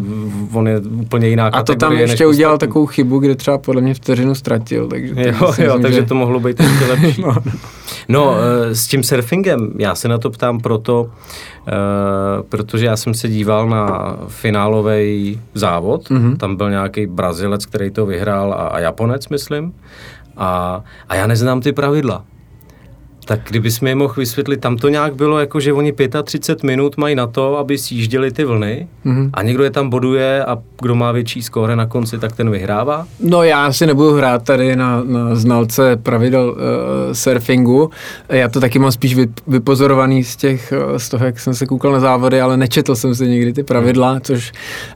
[0.53, 2.69] on je úplně jiná A to tam ještě udělal ostatní.
[2.69, 5.13] takovou chybu, kde třeba podle mě vteřinu ztratil, takže...
[5.17, 6.05] Jo, jo, myslím, takže že...
[6.05, 7.21] to mohlo být ještě lepší.
[7.21, 7.51] no, no.
[8.09, 8.35] no,
[8.71, 11.09] s tím surfingem, já se na to ptám proto, uh,
[12.49, 16.37] protože já jsem se díval na finálový závod, mm-hmm.
[16.37, 19.73] tam byl nějaký Brazilec, který to vyhrál a, a Japonec, myslím,
[20.37, 22.23] a, a já neznám ty pravidla.
[23.29, 26.97] Tak kdybys mi je mohl vysvětlit, tam to nějak bylo jako, že oni 35 minut
[26.97, 29.29] mají na to, aby sjížděli ty vlny mm-hmm.
[29.33, 33.07] a někdo je tam boduje a kdo má větší skóre na konci, tak ten vyhrává?
[33.19, 36.57] No já si nebudu hrát tady na, na znalce pravidel uh,
[37.13, 37.89] surfingu.
[38.29, 39.15] Já to taky mám spíš
[39.47, 43.27] vypozorovaný z těch, z toho, jak jsem se koukal na závody, ale nečetl jsem si
[43.27, 44.21] nikdy ty pravidla, mm.
[44.21, 44.51] což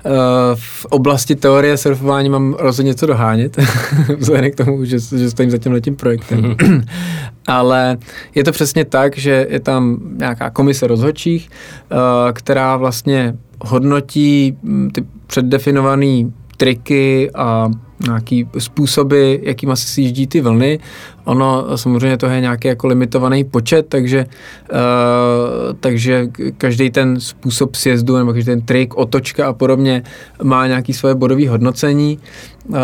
[0.05, 0.11] uh,
[0.55, 3.57] v oblasti teorie surfování mám rozhodně co dohánět,
[4.17, 6.41] vzhledem k tomu, že, že stojím za tím letím projektem.
[6.41, 6.83] Mm.
[7.47, 7.97] ale
[8.35, 11.95] je to přesně tak, že je tam nějaká komise rozhodčích, eh,
[12.33, 17.69] která vlastně hodnotí hm, ty předdefinované triky a
[18.05, 20.79] nějaký způsoby, jakým si jíždí ty vlny.
[21.25, 24.25] Ono samozřejmě to je nějaký jako limitovaný počet, takže,
[24.71, 30.03] uh, takže každý ten způsob sjezdu nebo každý ten trik, otočka a podobně
[30.43, 32.19] má nějaký svoje bodové hodnocení.
[32.67, 32.77] Uh,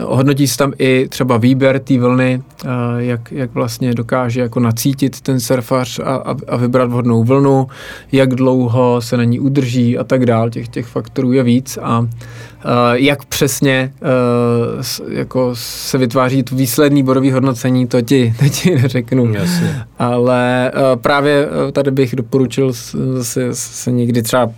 [0.00, 5.20] hodnotí se tam i třeba výběr té vlny, uh, jak, jak vlastně dokáže jako nacítit
[5.20, 7.66] ten surfař a, a, a vybrat vhodnou vlnu,
[8.12, 10.50] jak dlouho se na ní udrží a tak dál.
[10.50, 12.08] Těch, těch faktorů je víc a
[12.92, 19.32] jak přesně uh, jako se vytváří tu výsledný bodový hodnocení, to ti, to ti neřeknu.
[19.32, 19.84] Jasně.
[19.98, 22.72] Ale uh, právě tady bych doporučil
[23.22, 24.50] se, se někdy třeba uh,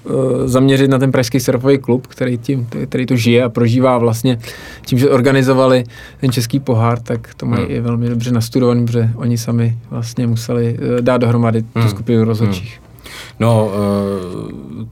[0.44, 4.38] zaměřit na ten pražský surfový klub, který, tím, který to žije a prožívá vlastně
[4.86, 5.84] tím, že organizovali
[6.20, 7.74] ten český pohár, tak to mají hmm.
[7.74, 11.88] i velmi dobře nastudovaný, protože oni sami vlastně museli eh, dát dohromady tu hmm.
[11.88, 12.80] skupinu rozhodčích.
[12.80, 12.86] Hmm.
[13.40, 13.70] No,
[14.80, 14.86] uh,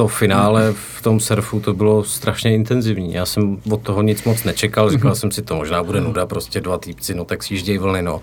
[0.00, 3.14] to finále v tom surfu to bylo strašně intenzivní.
[3.14, 6.60] Já jsem od toho nic moc nečekal, říkal jsem si, to možná bude nuda, prostě
[6.60, 8.22] dva týpci, no tak sjížděj vlny, no.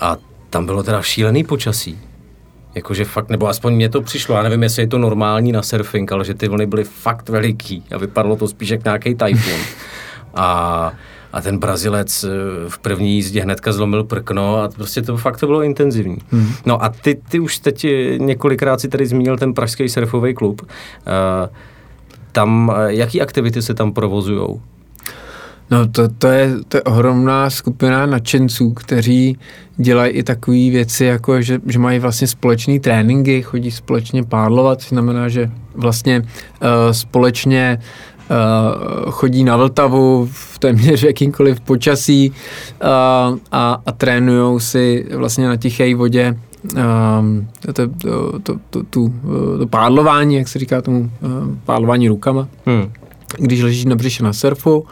[0.00, 0.16] A
[0.50, 1.98] tam bylo teda šílený počasí.
[2.74, 6.12] Jakože fakt, nebo aspoň mně to přišlo, já nevím, jestli je to normální na surfing,
[6.12, 9.60] ale že ty vlny byly fakt veliký a vypadalo to spíš jak nějaký tajfun.
[10.34, 10.92] A,
[11.32, 12.28] a ten Brazilec eh,
[12.68, 16.18] v první jízdě hnedka zlomil prkno a prostě to fakt to bylo intenzivní.
[16.30, 16.48] Hmm.
[16.66, 20.62] No a ty, ty už teď eh, několikrát si tady zmínil ten pražský surfový klub.
[20.62, 20.68] Uh,
[22.32, 24.60] tam, jaký aktivity se tam provozují?
[25.70, 29.38] No to, to, je, to je ohromná skupina nadšenců, kteří
[29.76, 35.28] dělají i takové věci, jako že, že mají vlastně společné tréninky, chodí společně pádlovat, znamená,
[35.28, 36.26] že vlastně uh,
[36.92, 37.78] společně
[39.10, 42.86] chodí na Vltavu v téměř jakýmkoliv počasí uh,
[43.52, 49.10] a, a trénují si vlastně na tiché vodě um, to, to, to, to, to,
[49.58, 51.10] to pádlování, jak se říká tomu,
[51.64, 52.48] pádlování rukama.
[52.66, 52.92] Hmm.
[53.38, 54.86] Když ležíš na břiše na surfu,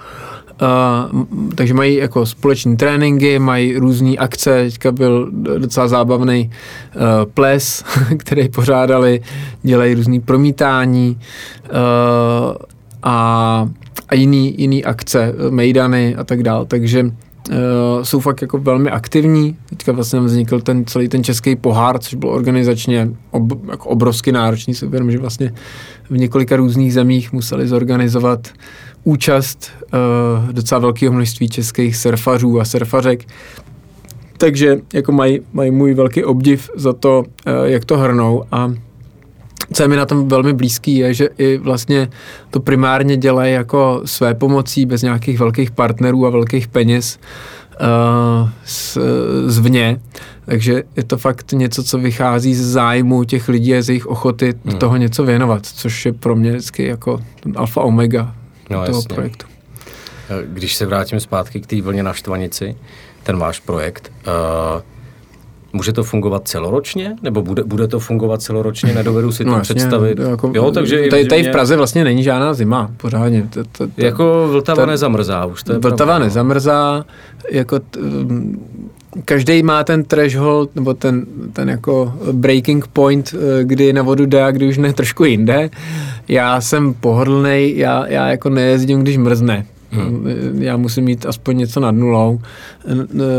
[1.12, 1.24] Uh,
[1.55, 6.50] takže mají jako společní tréninky, mají různé akce, teďka byl docela zábavný
[6.94, 7.00] uh,
[7.35, 7.85] ples,
[8.16, 9.20] který pořádali,
[9.62, 11.20] dělají různé promítání
[11.70, 12.57] uh,
[13.02, 13.68] a,
[14.08, 17.12] a jiný, jiný akce, mejdany a tak dál, takže uh,
[18.02, 19.56] jsou fakt jako velmi aktivní.
[19.68, 24.74] Teďka vlastně vznikl ten celý ten český pohár, což byl organizačně ob, jako obrovsky náročný,
[24.74, 25.52] si uvědomím, že vlastně
[26.10, 28.48] v několika různých zemích museli zorganizovat
[29.04, 33.24] účast uh, docela velkého množství českých surfařů a surfařek.
[34.36, 38.72] Takže jako mají maj můj velký obdiv za to, uh, jak to hrnou a
[39.72, 42.08] co je mi na tom velmi blízký, je, že i vlastně
[42.50, 47.18] to primárně dělají jako své pomocí, bez nějakých velkých partnerů a velkých peněz.
[48.64, 48.98] z,
[49.46, 50.00] zvně.
[50.44, 54.54] Takže je to fakt něco, co vychází z zájmu těch lidí a z jejich ochoty
[54.64, 54.78] hmm.
[54.78, 57.22] toho něco věnovat, což je pro mě vždycky jako
[57.56, 58.34] alfa omega
[58.70, 59.14] no, toho jasně.
[59.14, 59.46] projektu.
[60.44, 62.76] Když se vrátím zpátky k té vlně na Štvanici,
[63.22, 64.82] ten váš projekt, uh,
[65.72, 67.16] Může to fungovat celoročně?
[67.22, 68.94] Nebo bude, bude to fungovat celoročně?
[68.94, 70.18] Nedovedu si to no, jasně, představit.
[70.18, 73.48] Jako, jo, takže tady, tady v Praze vlastně není žádná zima, pořádně.
[73.50, 75.62] To, to, to, jako Vltava to, nezamrzá už.
[75.62, 76.24] To je Vltava pravda, no.
[76.24, 77.04] nezamrzá,
[77.50, 78.00] jako t,
[79.24, 84.44] každý má ten threshold, nebo ten, ten jako breaking point, eh, kdy na vodu jde
[84.44, 85.70] a kdy už ne trošku jinde.
[86.28, 89.66] Já jsem pohodlný, já, já jako nejezdím, když mrzne.
[89.93, 90.62] Hmm.
[90.62, 92.41] Já musím mít aspoň něco nad nulou.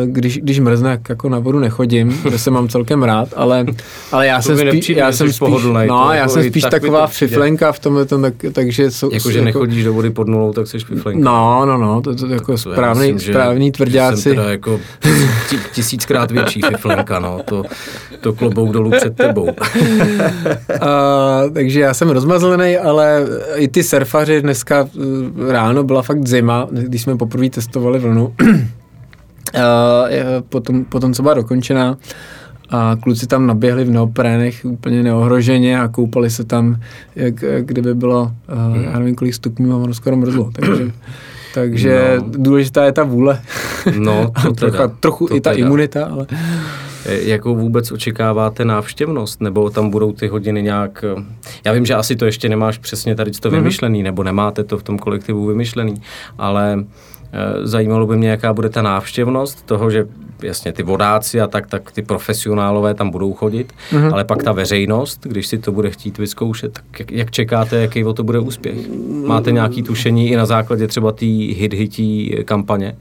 [0.05, 3.65] Když, když mrzne, jako na vodu nechodím, kde se mám celkem rád, ale,
[4.11, 7.71] ale já, jsem spíš, já jsem spíš, pohodlnej, no, já jako jsem spíš taková fiflenka
[7.71, 8.91] v tomhle, tak, takže...
[8.91, 11.23] Jsou, jako, že jako, nechodíš do vody pod nulou, tak jsi fiflenka.
[11.23, 14.21] No, no, no, to, to, to jako správný, myslím, správný tvrdáci.
[14.21, 14.79] Jsem teda jako
[15.73, 17.63] tisíckrát větší fiflenka, no, to,
[18.21, 19.49] to klobouk dolů před tebou.
[20.81, 23.25] A, takže já jsem rozmazlený, ale
[23.55, 28.33] i ty surfaři dneska eh, ráno byla fakt zima, zima, když jsme poprvé testovali vlnu,
[30.49, 31.97] potom, potom, co byla dokončená,
[32.69, 36.79] a kluci tam naběhli v neoprénech úplně neohroženě a koupali se tam,
[37.15, 38.83] jak, kdyby bylo, hmm.
[38.83, 40.51] já nevím, kolik stupňů a ono skoro mrzlo.
[40.51, 40.91] Takže,
[41.53, 42.25] takže no.
[42.27, 43.41] důležitá je ta vůle.
[43.97, 45.65] No, to trocha, teda, trochu to i ta teda.
[45.65, 46.27] imunita, ale...
[47.05, 51.03] E, jakou vůbec očekáváte návštěvnost, nebo tam budou ty hodiny nějak...
[51.03, 51.23] E,
[51.65, 53.53] já vím, že asi to ještě nemáš přesně tady to mm-hmm.
[53.53, 56.01] vymyšlený, nebo nemáte to v tom kolektivu vymyšlený,
[56.37, 60.07] ale e, zajímalo by mě, jaká bude ta návštěvnost toho, že
[60.43, 64.13] jasně ty vodáci a tak, tak ty profesionálové tam budou chodit, mm-hmm.
[64.13, 68.05] ale pak ta veřejnost, když si to bude chtít vyzkoušet, tak jak, jak čekáte, jaký
[68.05, 68.77] o to bude úspěch?
[69.25, 72.95] Máte nějaké tušení i na základě třeba té hit-hití kampaně?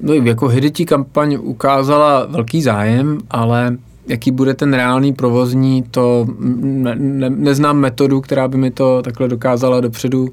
[0.00, 3.76] No jako Hidití kampaň ukázala velký zájem, ale
[4.08, 9.28] jaký bude ten reálný provozní, to ne, ne, neznám metodu, která by mi to takhle
[9.28, 10.28] dokázala dopředu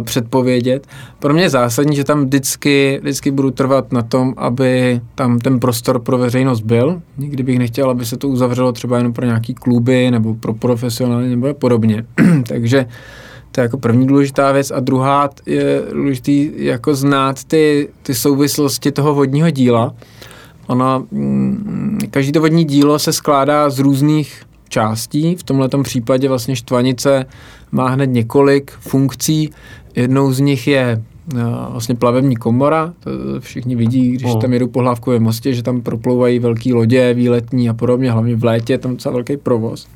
[0.00, 0.86] předpovědět.
[1.18, 5.60] Pro mě je zásadní, že tam vždycky, vždycky budu trvat na tom, aby tam ten
[5.60, 7.02] prostor pro veřejnost byl.
[7.18, 11.28] Nikdy bych nechtěl, aby se to uzavřelo třeba jenom pro nějaký kluby nebo pro profesionály
[11.28, 12.04] nebo podobně.
[12.48, 12.86] Takže
[13.52, 14.70] to je jako první důležitá věc.
[14.70, 19.94] A druhá je důležitý jako znát ty, ty souvislosti toho vodního díla.
[20.66, 25.36] Ono, mm, každý to vodní dílo se skládá z různých částí.
[25.36, 27.26] V tomhle případě vlastně štvanice
[27.72, 29.50] má hned několik funkcí.
[29.96, 31.02] Jednou z nich je
[31.34, 34.40] no, vlastně plavební komora, to všichni vidí, když oh.
[34.40, 38.44] tam jedou po Hlávkově mostě, že tam proplouvají velké lodě, výletní a podobně, hlavně v
[38.44, 39.86] létě, tam docela velký provoz.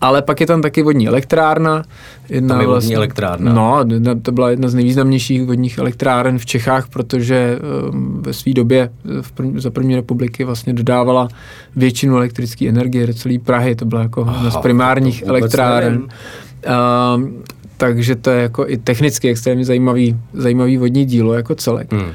[0.00, 1.84] Ale pak je tam taky vodní elektrárna.
[2.28, 3.52] Jedna tam je vlastně, vodní elektrárna.
[3.52, 3.84] No,
[4.22, 7.58] to byla jedna z nejvýznamnějších vodních elektráren v Čechách, protože
[7.90, 8.90] um, ve své době
[9.20, 11.28] v první, za první republiky vlastně dodávala
[11.76, 13.74] většinu elektrické energie do celé Prahy.
[13.74, 16.08] To byla jako jedna z primárních elektráren.
[16.66, 17.42] Um,
[17.76, 21.92] takže to je jako i technicky extrémně zajímavý, zajímavý vodní dílo jako celek.
[21.92, 22.10] Hmm.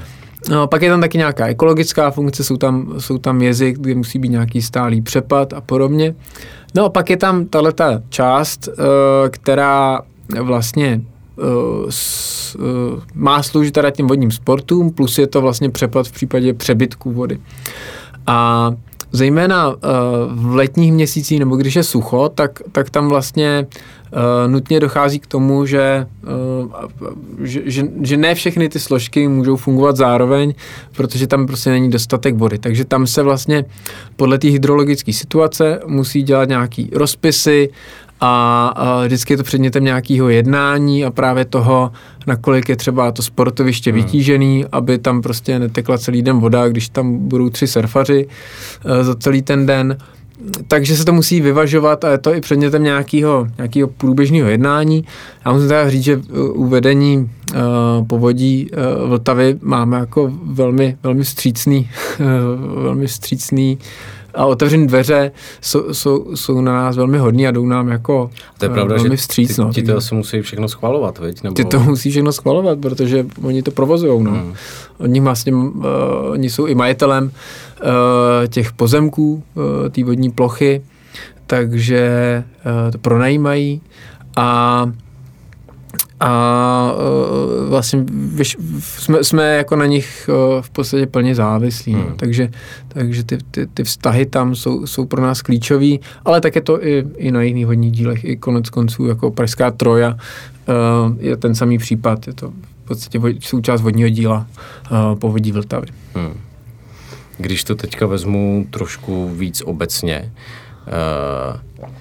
[0.50, 4.20] No, pak je tam taky nějaká ekologická funkce, jsou tam, jsou tam jezy, kde musí
[4.20, 6.16] být nějaký stálý přepad a podobně.
[6.76, 7.74] No a pak je tam tahle
[8.10, 8.74] část, uh,
[9.30, 10.02] která
[10.42, 11.02] vlastně
[11.90, 16.54] s, uh, má sloužit teda těm vodním sportům, plus je to vlastně přepad v případě
[16.54, 17.40] přebytku vody.
[18.28, 18.72] A
[19.12, 19.76] zejména
[20.28, 23.68] v letních měsících nebo když je sucho, tak, tak tam vlastně
[24.12, 26.08] uh, nutně dochází k tomu, že,
[26.62, 30.54] uh, že, že, že ne všechny ty složky můžou fungovat zároveň,
[30.96, 32.58] protože tam prostě není dostatek vody.
[32.58, 33.66] Takže tam se vlastně
[34.16, 37.70] podle té hydrologické situace musí dělat nějaký rozpisy
[38.22, 41.92] a, a vždycky je to předmětem nějakého jednání a právě toho,
[42.28, 44.02] nakolik je třeba to sportoviště hmm.
[44.02, 48.28] vytížený, aby tam prostě netekla celý den voda, když tam budou tři surfaři
[48.86, 49.98] uh, za celý ten den
[50.68, 55.06] takže se to musí vyvažovat a je to i předmětem nějakého, nějakého průběžného jednání.
[55.46, 56.22] Já musím teda říct, že
[56.54, 61.90] u vedení uh, povodí uh, Vltavy máme jako velmi, velmi střícný,
[62.20, 63.78] uh, velmi střícný
[64.34, 65.32] a otevřené dveře
[65.62, 69.10] jsou, jsou, jsou na nás velmi hodní a jdou nám jako to je pravda, velmi
[69.10, 69.56] že vstříc.
[69.56, 71.44] Ty, no, ti to asi musí všechno schvalovat, veď?
[71.44, 71.54] Nebo...
[71.54, 74.24] Ty to musí všechno schvalovat, protože oni to provozují.
[74.24, 74.32] No.
[74.32, 74.54] Hmm.
[74.98, 75.84] Oni, vlastně, uh,
[76.30, 77.32] oni jsou i majitelem uh,
[78.48, 80.82] těch pozemků, uh, té vodní plochy,
[81.48, 83.82] takže uh, to pronajímají
[84.36, 84.86] a
[86.24, 91.94] a uh, vlastně vyš, jsme, jsme jako na nich uh, v podstatě plně závislí.
[91.94, 92.00] No.
[92.00, 92.16] Hmm.
[92.16, 92.50] Takže,
[92.88, 96.86] takže ty, ty, ty vztahy tam jsou, jsou pro nás klíčový, ale tak je to
[96.86, 98.24] i, i na jiných vodních dílech.
[98.24, 102.28] I konec konců jako Pražská troja uh, je ten samý případ.
[102.28, 102.52] Je to
[102.86, 104.48] v podstatě součást vodního díla
[104.92, 105.88] uh, povodí Vltavy.
[106.16, 106.34] Hmm.
[107.42, 110.34] Když to teďka vezmu trošku víc obecně,
[110.88, 111.60] uh,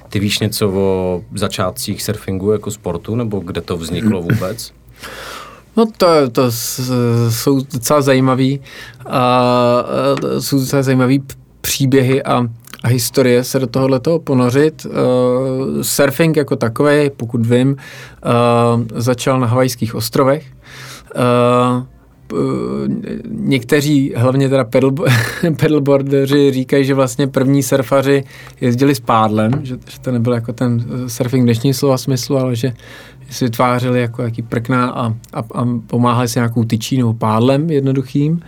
[0.09, 4.72] ty víš něco o začátcích surfingu jako sportu, nebo kde to vzniklo vůbec?
[5.76, 6.53] No to, to
[7.30, 8.61] jsou docela zajímavý,
[9.07, 9.84] a,
[10.38, 11.22] jsou docela zajímavý
[11.61, 12.47] příběhy a,
[12.84, 14.86] a historie se do tohohle toho ponořit.
[14.86, 20.47] Uh, surfing jako takový, pokud vím, uh, začal na Havajských ostrovech.
[21.16, 21.82] Uh,
[23.28, 24.66] někteří, hlavně teda
[25.57, 28.24] pedalboardeři, říkají, že vlastně první surfaři
[28.61, 32.72] jezdili s pádlem, že, že to nebyl jako ten surfing dnešní slova smyslu, ale že
[33.31, 38.41] si vytvářeli jako jaký prkna a, a, a pomáhali si nějakou tyčí nebo pádlem jednoduchým.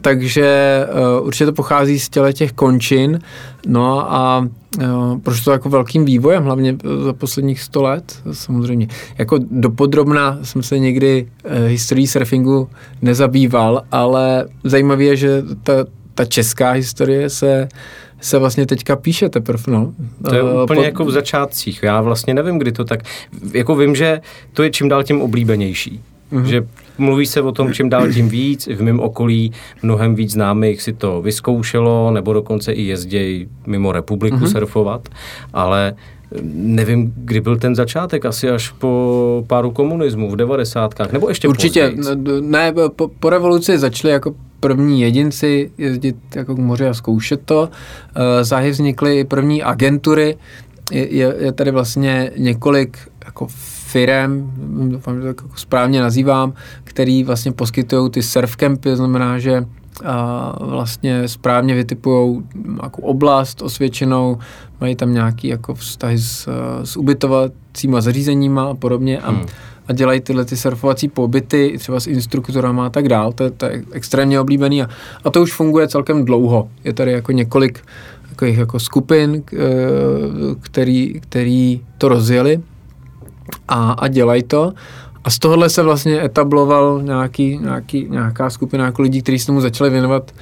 [0.00, 0.86] Takže
[1.20, 3.18] uh, určitě to pochází z těle těch končin,
[3.66, 8.88] no a uh, proč to jako velkým vývojem, hlavně za posledních 100 let, samozřejmě.
[9.18, 12.68] Jako dopodrobna jsem se někdy uh, historií surfingu
[13.02, 15.72] nezabýval, ale zajímavé je, že ta,
[16.14, 17.68] ta česká historie se
[18.20, 19.92] se vlastně teďka píše teprve, no.
[20.28, 20.84] To je úplně po...
[20.84, 21.82] jako v začátcích.
[21.82, 23.00] Já vlastně nevím, kdy to tak...
[23.54, 24.20] Jako vím, že
[24.52, 26.02] to je čím dál tím oblíbenější.
[26.32, 26.44] Mm-hmm.
[26.44, 26.66] Že
[26.98, 29.52] mluví se o tom čím dál tím víc, v mém okolí
[29.82, 34.52] mnohem víc známých si to vyzkoušelo, nebo dokonce i jezdějí mimo republiku mm-hmm.
[34.52, 35.08] surfovat,
[35.52, 35.94] ale
[36.54, 41.92] nevím, kdy byl ten začátek, asi až po páru komunismu v devadesátkách, nebo ještě Určitě,
[41.96, 42.40] později.
[42.40, 47.68] ne, po, po revoluci začali jako první jedinci jezdit jako k moři a zkoušet to.
[48.14, 50.36] Eh, záhy vznikly první agentury,
[50.92, 53.46] je, je tady vlastně několik jako
[53.90, 54.52] firem,
[54.88, 56.52] doufám, že to jako správně nazývám,
[56.84, 59.66] který vlastně poskytují ty surfcampy, znamená, že
[60.04, 62.42] a vlastně správně vytipují
[62.82, 64.38] jako oblast osvědčenou,
[64.80, 66.48] mají tam nějaký jako vztahy s,
[66.84, 69.46] s ubytovacíma zařízeníma a podobně a, hmm.
[69.88, 73.84] a dělají tyhle ty surfovací pobyty třeba s instruktorama a tak dál, to, to je
[73.92, 74.88] extrémně oblíbený a,
[75.24, 76.70] a to už funguje celkem dlouho.
[76.84, 77.80] Je tady jako několik
[78.28, 79.42] takových jako skupin,
[80.60, 82.62] který, který to rozjeli
[83.68, 84.72] a, a dělají to.
[85.24, 89.60] A z tohohle se vlastně etabloval nějaký, nějaký, nějaká skupina jako lidí, kteří se tomu
[89.60, 90.32] začali věnovat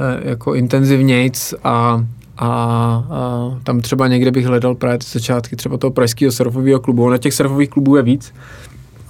[0.00, 2.04] e, jako intenzivnějc a,
[2.38, 7.10] a, a tam třeba někde bych hledal právě ty začátky třeba toho pražského surfového klubu.
[7.10, 8.34] Na těch surfových klubů je víc,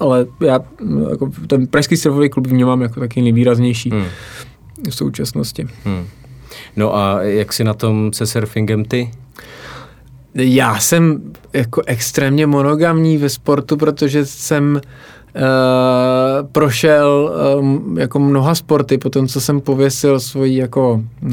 [0.00, 0.60] ale já
[1.10, 4.04] jako ten pražský surfový klub vnímám jako taky nejvýraznější hmm.
[4.90, 5.66] v současnosti.
[5.84, 6.06] Hmm.
[6.76, 9.10] No a jak si na tom se surfingem ty?
[10.34, 14.80] Já jsem jako extrémně monogamní ve sportu, protože jsem
[15.36, 21.30] Uh, prošel um, jako mnoha sporty, po tom, co jsem pověsil svoji jako uh,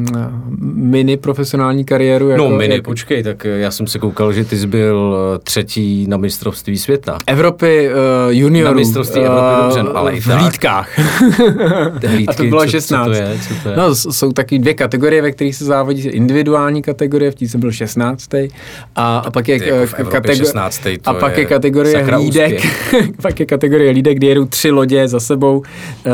[0.61, 2.25] mini profesionální kariéru.
[2.25, 5.17] No, jako, no mini, jako, počkej, tak já jsem se koukal, že ty jsi byl
[5.43, 7.17] třetí na mistrovství světa.
[7.27, 7.95] Evropy uh,
[8.29, 8.71] juniorů.
[8.71, 10.99] Na mistrovství uh, Evropy, dobře, no, ale v hlídkách.
[12.07, 13.07] hlídky, A to bylo 16.
[13.07, 13.39] Co, co to je?
[13.47, 13.75] Co to je?
[13.75, 17.71] No, jsou taky dvě kategorie, ve kterých se závodí individuální kategorie, v té jsem byl
[17.71, 18.29] 16.
[18.95, 20.53] A, a pak je, jako kategorie,
[21.05, 22.61] a pak je kategorie hlídek,
[23.21, 25.63] pak je kategorie hlídek, kdy jedou tři lodě za sebou uh,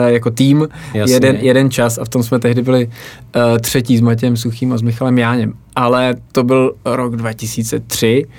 [0.08, 4.38] jako tým, jeden, jeden čas a v tom jsme tehdy byli uh, třetí s Matějem
[4.38, 5.54] Suchým a s Michalem Jáněm.
[5.78, 8.32] Ale to byl rok 2003, uh,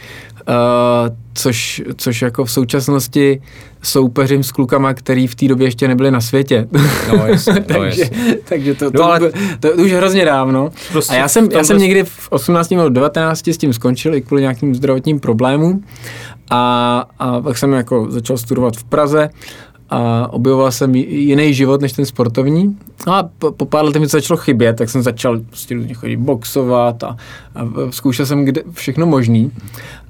[0.49, 3.43] eh, což, což jako v současnosti
[3.83, 6.69] soupeřím s klukama, který v té době ještě nebyli na světě.
[7.09, 8.37] No, jasně, no, takže, jasně.
[8.45, 9.21] takže to, to, no, ale...
[9.21, 9.31] to,
[9.61, 10.71] to, už hrozně dávno.
[10.93, 14.23] Prostě a já jsem, já jsem někdy v 18 nebo 19 s tím skončil i
[14.23, 15.85] kvůli nějakým zdravotním problémům
[16.51, 19.31] a, a pak jsem jako začal studovat v Praze
[19.91, 22.79] a objevoval jsem jiný život než ten sportovní.
[23.07, 26.17] No a po, po pár letech mi to začalo chybět, tak jsem začal prostě chodit
[26.17, 27.17] boxovat a,
[27.55, 29.53] a zkoušel jsem kde, všechno možný.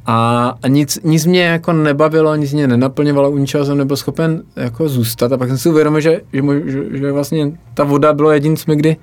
[0.06, 4.42] A, a nic, nic mě jako nebavilo, nic mě nenaplňovalo, u ničeho jsem nebyl schopen
[4.56, 5.32] jako zůstat.
[5.32, 8.64] A pak jsem si uvědomil, že, že, že, že vlastně ta voda bylo jediný, co
[8.70, 8.96] mi kdy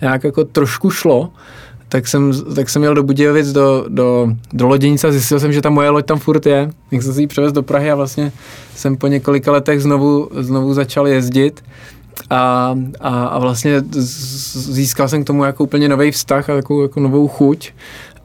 [0.00, 1.30] nějak jako trošku šlo
[1.90, 5.62] tak jsem, tak jsem jel do Budějovic do, do, do loděnice a zjistil jsem, že
[5.62, 6.70] ta moje loď tam furt je.
[6.90, 8.32] Tak jsem si ji převez do Prahy a vlastně
[8.76, 11.64] jsem po několika letech znovu, znovu začal jezdit.
[12.30, 13.82] A, a, a vlastně
[14.52, 17.70] získal jsem k tomu jako úplně nový vztah a takovou jako novou chuť.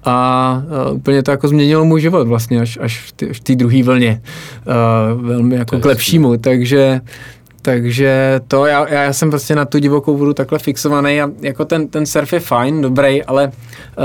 [0.04, 4.22] A, a úplně to jako změnilo můj život vlastně až, až v té druhé vlně.
[4.68, 6.38] A, velmi jako k lepšímu.
[6.38, 7.02] Takže
[7.66, 11.88] takže to, já, já jsem prostě na tu divokou vodu takhle fixovaný a jako ten,
[11.88, 13.52] ten surf je fajn, dobrý, ale
[13.98, 14.04] uh,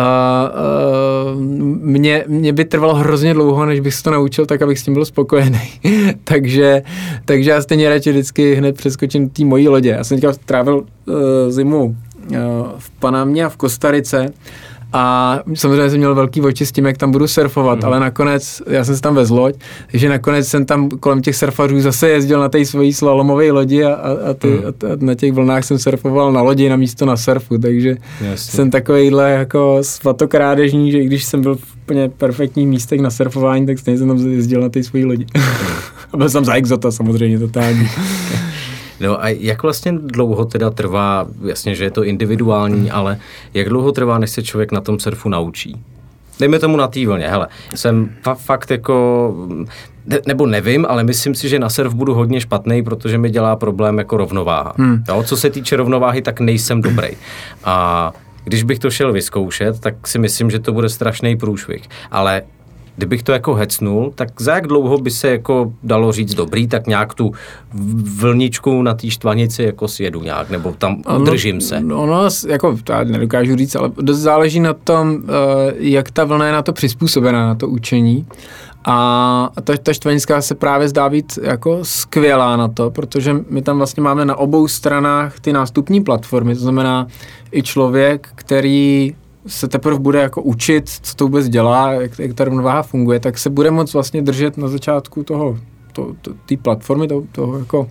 [1.34, 1.40] uh,
[1.80, 4.94] mě, mě by trvalo hrozně dlouho, než bych se to naučil, tak abych s tím
[4.94, 5.60] byl spokojený.
[6.24, 6.82] takže,
[7.24, 9.90] takže já stejně radši vždycky hned přeskočím té mojí lodě.
[9.90, 11.14] Já jsem teďka trávil uh,
[11.48, 11.94] zimu uh,
[12.78, 14.32] v Panamě a v Kostarice
[14.92, 17.84] A samozřejmě jsem měl velký oči s tím, jak tam budu surfovat, mm.
[17.84, 19.54] ale nakonec, já jsem se tam vezl loď,
[19.90, 23.92] takže nakonec jsem tam kolem těch surfařů zase jezdil na té svojí slalomové lodi a,
[23.92, 24.62] a, a, ty, mm.
[24.64, 28.52] a, a na těch vlnách jsem surfoval na lodi na místo na surfu, takže Jasně.
[28.52, 33.66] jsem takovýhle jako svatokrádežní, že i když jsem byl v úplně perfektních místech na surfování,
[33.66, 35.26] tak stejně jsem tam jezdil na té svojí lodi.
[36.12, 37.88] a byl jsem za exota samozřejmě totální.
[39.00, 43.18] No a jak vlastně dlouho teda trvá, jasně, že je to individuální, ale
[43.54, 45.84] jak dlouho trvá, než se člověk na tom surfu naučí?
[46.40, 49.34] Dejme tomu na té vlně, hele, jsem fa- fakt jako,
[50.06, 53.56] ne, nebo nevím, ale myslím si, že na surf budu hodně špatný, protože mi dělá
[53.56, 54.72] problém jako rovnováha.
[54.76, 55.04] Hmm.
[55.08, 57.08] Jo, co se týče rovnováhy, tak nejsem dobrý.
[57.64, 58.12] A
[58.44, 61.82] když bych to šel vyzkoušet, tak si myslím, že to bude strašný průšvih.
[62.10, 62.42] Ale
[62.96, 66.86] kdybych to jako hecnul, tak za jak dlouho by se jako dalo říct dobrý, tak
[66.86, 67.32] nějak tu
[68.18, 71.80] vlničku na té štvanici jako sjedu nějak, nebo tam udržím se.
[71.80, 76.46] No, no, jako, já nedokážu říct, ale dost záleží na tom, eh, jak ta vlna
[76.46, 78.26] je na to přizpůsobená, na to učení.
[78.84, 83.76] A ta, ta štvanická se právě zdá být jako skvělá na to, protože my tam
[83.78, 87.06] vlastně máme na obou stranách ty nástupní platformy, to znamená
[87.52, 89.14] i člověk, který
[89.46, 93.38] se teprve bude jako učit, co to vůbec dělá, jak, jak ta rovnováha funguje, tak
[93.38, 95.58] se bude moct vlastně držet na začátku toho,
[95.92, 97.88] to, to, té platformy, toho, toho jako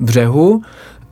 [0.00, 0.62] břehu.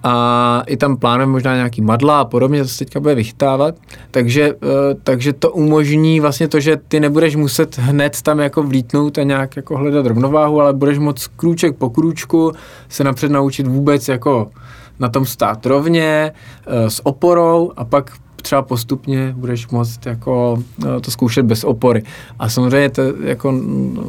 [0.02, 3.74] A i tam plánujeme možná nějaký madla a podobně, to se teďka bude vychytávat,
[4.10, 9.18] takže, eh, takže to umožní vlastně to, že ty nebudeš muset hned tam jako vlítnout
[9.18, 12.52] a nějak jako hledat rovnováhu, ale budeš moc krůček po krůčku
[12.88, 14.50] se napřed naučit vůbec jako
[14.98, 16.32] na tom stát rovně,
[16.66, 18.12] eh, s oporou a pak
[18.46, 22.02] třeba postupně budeš moct jako no, to zkoušet bez opory.
[22.38, 23.60] A samozřejmě to jako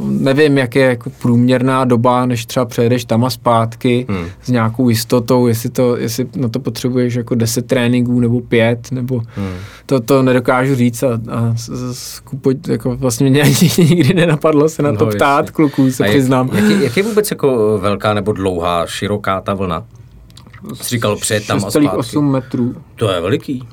[0.06, 4.26] nevím, jak je jako průměrná doba, než třeba přejedeš tam a zpátky hmm.
[4.42, 9.22] s nějakou jistotou, jestli, to, jestli na to potřebuješ jako 10 tréninků nebo 5, nebo
[9.36, 9.54] hmm.
[9.86, 11.56] to, to nedokážu říct a, a
[11.92, 13.44] skupo, jako vlastně mě
[13.78, 15.52] nikdy nenapadlo se na no, to ptát jasně.
[15.52, 16.50] kluků, se a přiznám.
[16.54, 19.86] Jak, jak, jak je vůbec jako velká nebo dlouhá, široká ta vlna?
[20.74, 21.80] Jsi říkal před tam a zpátky.
[21.80, 22.76] 6,8 metrů.
[22.96, 23.68] To je veliký.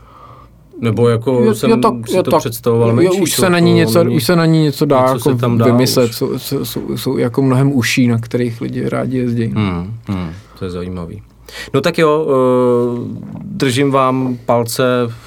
[0.85, 3.51] Nebo jako jo, jsem jo, tak, si jo, to tak, představoval jo, menší, už, se
[3.51, 6.15] na ní něco, není, už se na ní něco dá něco jako tam dá vymyslet.
[6.15, 9.47] Jsou, jsou, jsou, jsou, jako mnohem uší, na kterých lidi rádi jezdí.
[9.47, 11.23] Hmm, hmm, to je zajímavý.
[11.75, 14.85] No tak jo, eh, držím vám palce,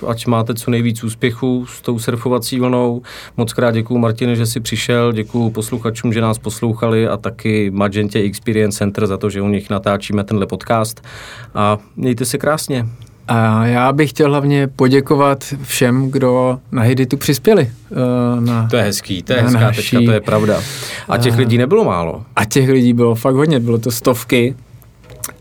[0.08, 3.02] ať máte co nejvíc úspěchů s tou surfovací vlnou.
[3.38, 8.20] Moc krát děkuju Martine, že jsi přišel, děkuju posluchačům, že nás poslouchali a taky Magentě
[8.20, 11.02] Experience Center za to, že u nich natáčíme tenhle podcast.
[11.56, 12.86] A mějte se krásně.
[13.28, 17.72] A já bych chtěl hlavně poděkovat všem, kdo na Hiditu přispěli.
[17.90, 20.62] Uh, na, to je hezký, to je hezká naší, tečka, to je pravda.
[21.10, 22.24] A těch uh, lidí nebylo málo.
[22.36, 24.56] A těch lidí bylo fakt hodně, bylo to stovky.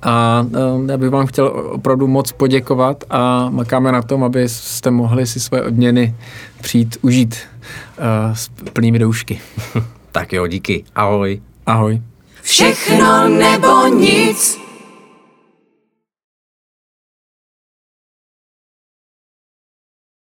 [0.03, 5.26] A uh, já bych vám chtěl opravdu moc poděkovat a makáme na tom, abyste mohli
[5.26, 6.14] si své odměny
[6.62, 7.37] přijít užít
[7.99, 9.41] uh, s plnými doušky.
[10.12, 10.84] tak jo, díky.
[10.95, 11.41] Ahoj.
[11.66, 12.03] Ahoj.
[12.43, 14.66] Všechno nebo nic.